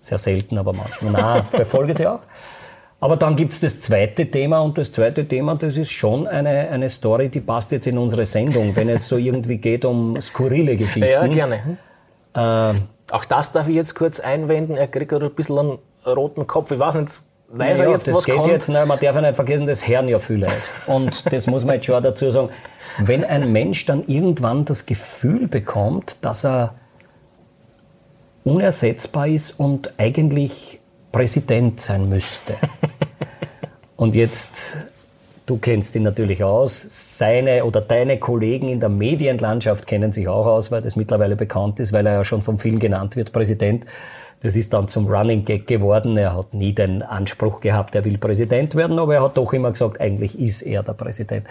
[0.00, 1.12] Sehr selten, aber manchmal.
[1.12, 2.20] Nein, befolge sie auch.
[3.02, 6.88] Aber dann gibt's das zweite Thema und das zweite Thema, das ist schon eine, eine
[6.90, 11.08] Story, die passt jetzt in unsere Sendung, wenn es so irgendwie geht um skurrile Geschichten.
[11.10, 11.78] Ja, gerne.
[12.34, 14.76] Äh, Auch das darf ich jetzt kurz einwenden.
[14.76, 16.70] Er kriegt gerade ein bisschen einen roten Kopf.
[16.70, 18.48] Ich weiß nicht, weiß ja, er jetzt, das was geht kommt?
[18.48, 20.70] jetzt, nein, man darf ja nicht vergessen, das hören ja viele Leute.
[20.86, 22.50] Und das muss man jetzt schon dazu sagen.
[22.98, 26.74] Wenn ein Mensch dann irgendwann das Gefühl bekommt, dass er
[28.44, 30.79] unersetzbar ist und eigentlich
[31.12, 32.54] Präsident sein müsste.
[33.96, 34.76] Und jetzt,
[35.46, 40.46] du kennst ihn natürlich aus, seine oder deine Kollegen in der Medienlandschaft kennen sich auch
[40.46, 43.84] aus, weil das mittlerweile bekannt ist, weil er ja schon von vielen genannt wird, Präsident.
[44.42, 46.16] Das ist dann zum Running Gag geworden.
[46.16, 49.70] Er hat nie den Anspruch gehabt, er will Präsident werden, aber er hat doch immer
[49.70, 51.46] gesagt, eigentlich ist er der Präsident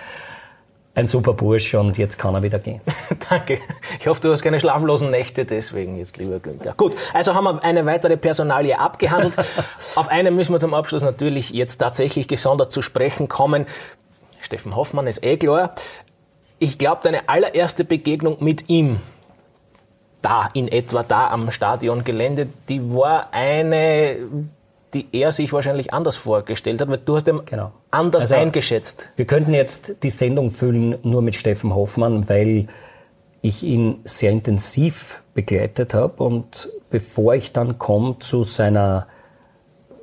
[0.95, 2.81] ein super Bursch und jetzt kann er wieder gehen.
[3.29, 3.59] Danke.
[3.99, 6.73] Ich hoffe, du hast keine schlaflosen Nächte deswegen jetzt, lieber Günther.
[6.75, 9.35] Gut, also haben wir eine weitere Personalie abgehandelt.
[9.95, 13.65] Auf eine müssen wir zum Abschluss natürlich jetzt tatsächlich gesondert zu sprechen kommen.
[14.41, 15.75] Steffen Hoffmann ist eh klar.
[16.57, 18.99] Ich glaube, deine allererste Begegnung mit ihm,
[20.21, 24.17] da in etwa da am Stadiongelände, die war eine
[24.93, 27.71] die er sich wahrscheinlich anders vorgestellt hat, weil du hast ihn genau.
[27.91, 29.09] anders also, eingeschätzt.
[29.15, 32.67] Wir könnten jetzt die Sendung füllen nur mit Steffen Hoffmann, weil
[33.41, 39.07] ich ihn sehr intensiv begleitet habe und bevor ich dann komme zu seiner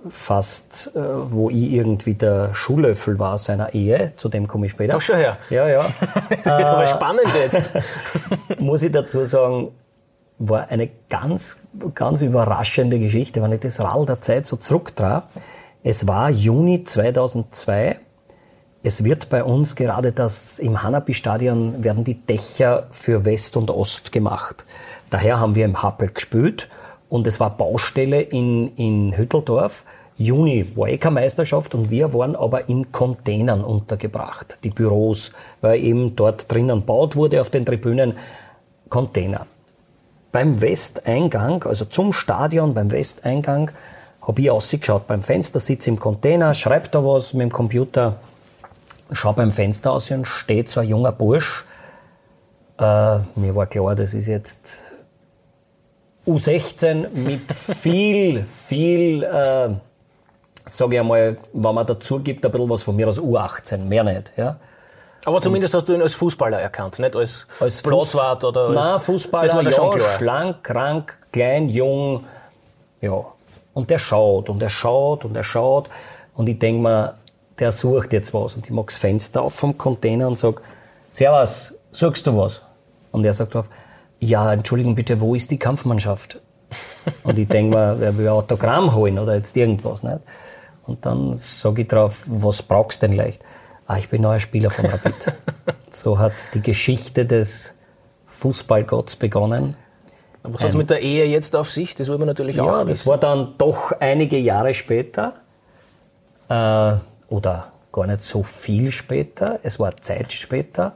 [0.08, 4.94] fast, äh, wo ich irgendwie der Schuhlöffel war seiner Ehe, zu dem komme ich später.
[4.96, 5.38] Ach schon her.
[5.50, 5.86] Ja, ja.
[6.30, 7.70] das wird aber äh, spannend jetzt.
[8.60, 9.72] muss ich dazu sagen,
[10.38, 11.58] war eine ganz,
[11.94, 15.26] ganz überraschende Geschichte, wenn ich das Rall der Zeit so zurücktrage.
[15.82, 17.98] Es war Juni 2002.
[18.82, 24.12] Es wird bei uns gerade das im Hanapi-Stadion werden die Dächer für West und Ost
[24.12, 24.64] gemacht.
[25.10, 26.68] Daher haben wir im Happel gespielt
[27.08, 29.84] und es war Baustelle in, in Hütteldorf.
[30.16, 36.16] Juni war eh Meisterschaft und wir waren aber in Containern untergebracht, die Büros, weil eben
[36.16, 38.14] dort drinnen baut wurde auf den Tribünen
[38.88, 39.46] Container.
[40.36, 43.70] Beim Westeingang, also zum Stadion, beim Westeingang,
[44.20, 48.16] habe ich ausgeschaut beim Fenster, sitze im Container, schreibe da was mit dem Computer,
[49.12, 51.64] schau beim Fenster aus und steht so ein junger Bursch.
[52.78, 54.82] Äh, mir war klar, das ist jetzt
[56.26, 59.70] U16 mit viel, viel, äh,
[60.66, 64.04] sage ich einmal, wenn man dazu gibt, ein bisschen was von mir als U18, mehr
[64.04, 64.34] nicht.
[64.36, 64.58] Ja.
[65.24, 68.74] Aber zumindest hast du ihn als Fußballer erkannt, nicht als, als Platzwart oder als...
[68.74, 70.18] Nein, Fußballer, das war ja, schon klar.
[70.18, 72.24] schlank, krank, klein, jung,
[73.00, 73.24] ja.
[73.74, 75.88] Und der schaut und er schaut und er schaut
[76.34, 77.14] und ich denke mir,
[77.58, 78.54] der sucht jetzt was.
[78.54, 80.62] Und ich mache das Fenster auf vom Container und sage,
[81.10, 82.62] Servus, suchst du was?
[83.12, 83.68] Und er sagt drauf,
[84.20, 86.40] ja, Entschuldigung bitte, wo ist die Kampfmannschaft?
[87.22, 90.02] Und ich denke mir, er will ein Autogramm holen oder jetzt irgendwas.
[90.02, 90.20] Nicht?
[90.86, 93.42] Und dann sage ich drauf, was brauchst du denn leicht?
[93.86, 95.32] Ah, ich bin neuer Spieler von Rapid.
[95.90, 97.74] so hat die Geschichte des
[98.26, 99.76] Fußballgotts begonnen.
[100.42, 101.94] Was hat es mit der Ehe jetzt auf sich?
[101.94, 105.34] Das wollen wir natürlich ja, auch Ja, das war dann doch einige Jahre später.
[106.48, 106.94] Äh,
[107.28, 109.60] oder gar nicht so viel später.
[109.62, 110.94] Es war Zeit später.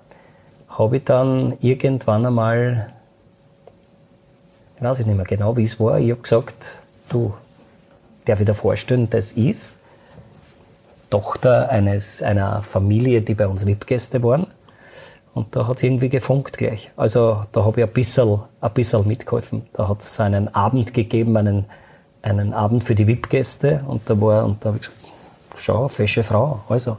[0.69, 2.93] Habe ich dann irgendwann einmal
[4.81, 5.99] ich weiß nicht mehr genau, wie es war.
[5.99, 6.79] Ich habe gesagt,
[7.11, 7.35] du,
[8.25, 9.79] darf ich dir vorstellen, das ist
[11.11, 14.47] Tochter eines, einer Familie, die bei uns VIP-Gäste waren.
[15.35, 16.91] Und da hat es irgendwie gefunkt gleich.
[16.97, 19.63] Also da habe ich ein bisschen, ein bisschen mitgeholfen.
[19.73, 21.67] Da hat es einen Abend gegeben, einen,
[22.23, 23.85] einen Abend für die VIP-Gäste.
[23.87, 25.13] Und da war, und da habe ich gesagt,
[25.57, 26.61] schau, fesche Frau.
[26.69, 26.97] Also,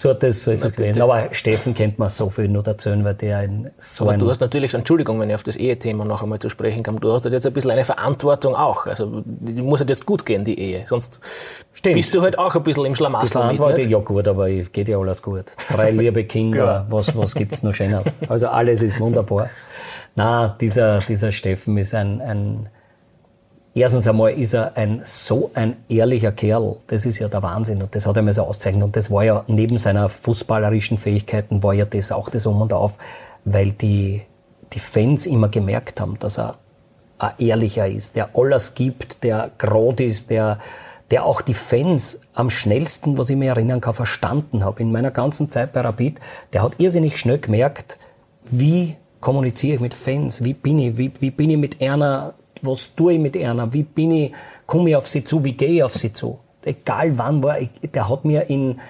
[0.00, 1.02] so, das, so ist es gewesen.
[1.02, 4.30] Aber Steffen kennt man so viel nur erzählen, weil der ein so Aber ein du
[4.30, 7.24] hast natürlich, Entschuldigung, wenn ich auf das Ehethema noch einmal zu sprechen komme, du hast
[7.24, 8.86] halt jetzt ein bisschen eine Verantwortung auch.
[8.86, 10.86] Also, muss halt jetzt gut gehen, die Ehe.
[10.88, 11.20] Sonst
[11.74, 11.96] Stimmt.
[11.96, 13.26] bist du halt auch ein bisschen im Schlamassel.
[13.26, 15.44] Die Verantwortung, ja gut, aber geht ja alles gut.
[15.70, 18.16] Drei liebe Kinder, was, was gibt's noch Schönes?
[18.26, 19.50] Also alles ist wunderbar.
[20.14, 22.70] Na, dieser, dieser Steffen ist ein, ein
[23.72, 26.76] Erstens einmal ist er ein so ein ehrlicher Kerl.
[26.88, 27.82] Das ist ja der Wahnsinn.
[27.82, 28.82] Und das hat er mir so auszeichnet.
[28.82, 32.72] Und das war ja neben seiner fußballerischen Fähigkeiten war ja das auch das Um und
[32.72, 32.98] Auf,
[33.44, 34.22] weil die,
[34.72, 36.58] die Fans immer gemerkt haben, dass er
[37.18, 40.58] ein ehrlicher ist, der alles gibt, der grot ist, der,
[41.12, 44.82] der auch die Fans am schnellsten, was ich mir erinnern kann, verstanden habe.
[44.82, 46.18] In meiner ganzen Zeit bei Rapid,
[46.52, 47.98] der hat irrsinnig schnell gemerkt,
[48.44, 52.94] wie kommuniziere ich mit Fans, wie bin ich, wie, wie bin ich mit einer was
[52.94, 54.32] tue ich mit einer, wie bin ich,
[54.66, 56.38] komme ich auf sie zu, wie gehe ich auf sie zu.
[56.64, 58.80] Egal wann war, ich, der hat mir in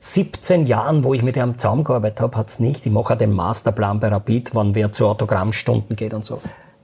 [0.00, 2.86] 17 Jahren, wo ich mit ihm zusammengearbeitet habe, hat es nicht.
[2.86, 6.40] Ich mache auch den Masterplan bei Rapid, wann wer zu Autogrammstunden geht und so.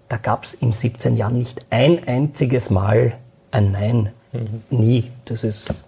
[0.09, 3.15] Da gab es in 17 Jahren nicht ein einziges Mal
[3.51, 4.11] ein Nein.
[4.33, 4.63] Mhm.
[4.71, 5.11] Nie.
[5.27, 5.85] Das ist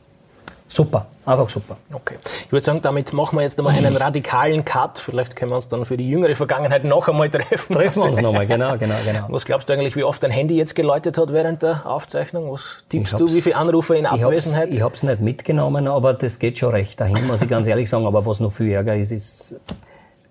[0.69, 1.07] super.
[1.25, 1.77] Einfach super.
[1.93, 2.19] Okay.
[2.45, 4.99] Ich würde sagen, damit machen wir jetzt einmal einen radikalen Cut.
[5.01, 7.75] Vielleicht können wir uns dann für die jüngere Vergangenheit noch einmal treffen.
[7.75, 9.27] Treffen wir uns nochmal, genau, genau, genau.
[9.29, 12.53] Was glaubst du eigentlich, wie oft dein Handy jetzt geläutet hat während der Aufzeichnung?
[12.53, 14.69] Was tippst du, wie viele Anrufe in Abwesenheit?
[14.71, 17.91] Ich habe es nicht mitgenommen, aber das geht schon recht dahin, muss ich ganz ehrlich
[17.91, 18.07] sagen.
[18.07, 19.57] Aber was noch viel ärger ist, ist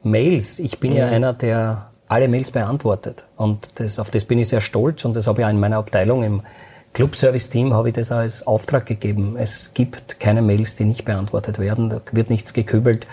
[0.01, 0.59] Mails.
[0.59, 0.97] Ich bin mhm.
[0.97, 3.25] ja einer, der alle Mails beantwortet.
[3.35, 5.77] Und das, auf das bin ich sehr stolz und das habe ich auch in meiner
[5.77, 6.41] Abteilung im
[6.95, 9.35] Club-Service-Team habe ich das als Auftrag gegeben.
[9.37, 11.89] Es gibt keine Mails, die nicht beantwortet werden.
[11.89, 13.05] Da wird nichts gekübelt,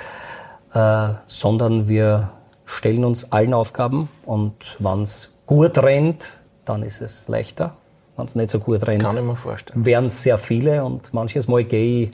[0.72, 2.30] äh, sondern wir
[2.64, 7.74] stellen uns allen Aufgaben und wenn es gut rennt, dann ist es leichter.
[8.16, 9.84] Wenn es nicht so gut rennt, Kann ich mir vorstellen.
[9.84, 12.10] wären es sehr viele und manches Mal gehe ich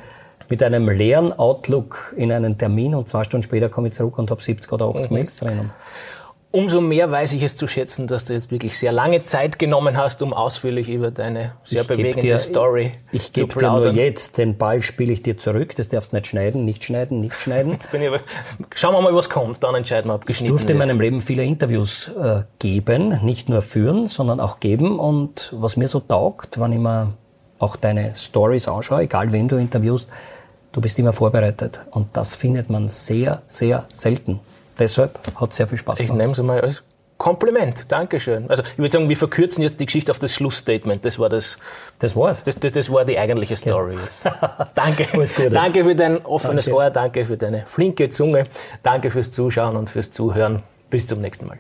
[0.49, 4.31] mit einem leeren Outlook in einen Termin und zwei Stunden später komme ich zurück und
[4.31, 5.17] habe 70 oder 80 mhm.
[5.17, 5.71] Mails drinnen
[6.51, 9.97] umso mehr weiß ich es zu schätzen, dass du jetzt wirklich sehr lange Zeit genommen
[9.97, 13.49] hast, um ausführlich über deine sehr ich bewegende dir, Story ich, ich zu plaudern.
[13.49, 15.77] Ich gebe dir nur jetzt den Ball, spiele ich dir zurück.
[15.77, 17.73] Das darfst du nicht schneiden, nicht schneiden, nicht schneiden.
[17.73, 18.21] Jetzt bin ich aber,
[18.75, 21.21] schauen wir mal, was kommt, dann entscheiden wir, ob geschnitten Ich durfte in meinem Leben
[21.21, 24.99] viele Interviews äh, geben, nicht nur führen, sondern auch geben.
[24.99, 27.13] Und was mir so taugt, wenn ich mir
[27.59, 30.09] auch deine Stories anschaue, egal wen du interviewst,
[30.73, 31.81] du bist immer vorbereitet.
[31.91, 34.41] Und das findet man sehr, sehr selten
[34.79, 36.13] deshalb hat es sehr viel Spaß gemacht.
[36.13, 36.83] Ich nehme es mal als
[37.19, 38.49] Kompliment, Dankeschön.
[38.49, 41.05] Also ich würde sagen, wir verkürzen jetzt die Geschichte auf das Schlussstatement.
[41.05, 41.59] Das war das.
[41.99, 42.45] Das war's.
[42.45, 44.01] Das, das, das war die eigentliche Story ja.
[44.01, 44.21] jetzt.
[44.77, 45.51] Danke.
[45.51, 46.79] danke für dein offenes danke.
[46.79, 48.47] Ohr, danke für deine flinke Zunge,
[48.85, 50.63] danke fürs Zuschauen und fürs Zuhören.
[50.91, 51.59] Bis zum nächsten Mal.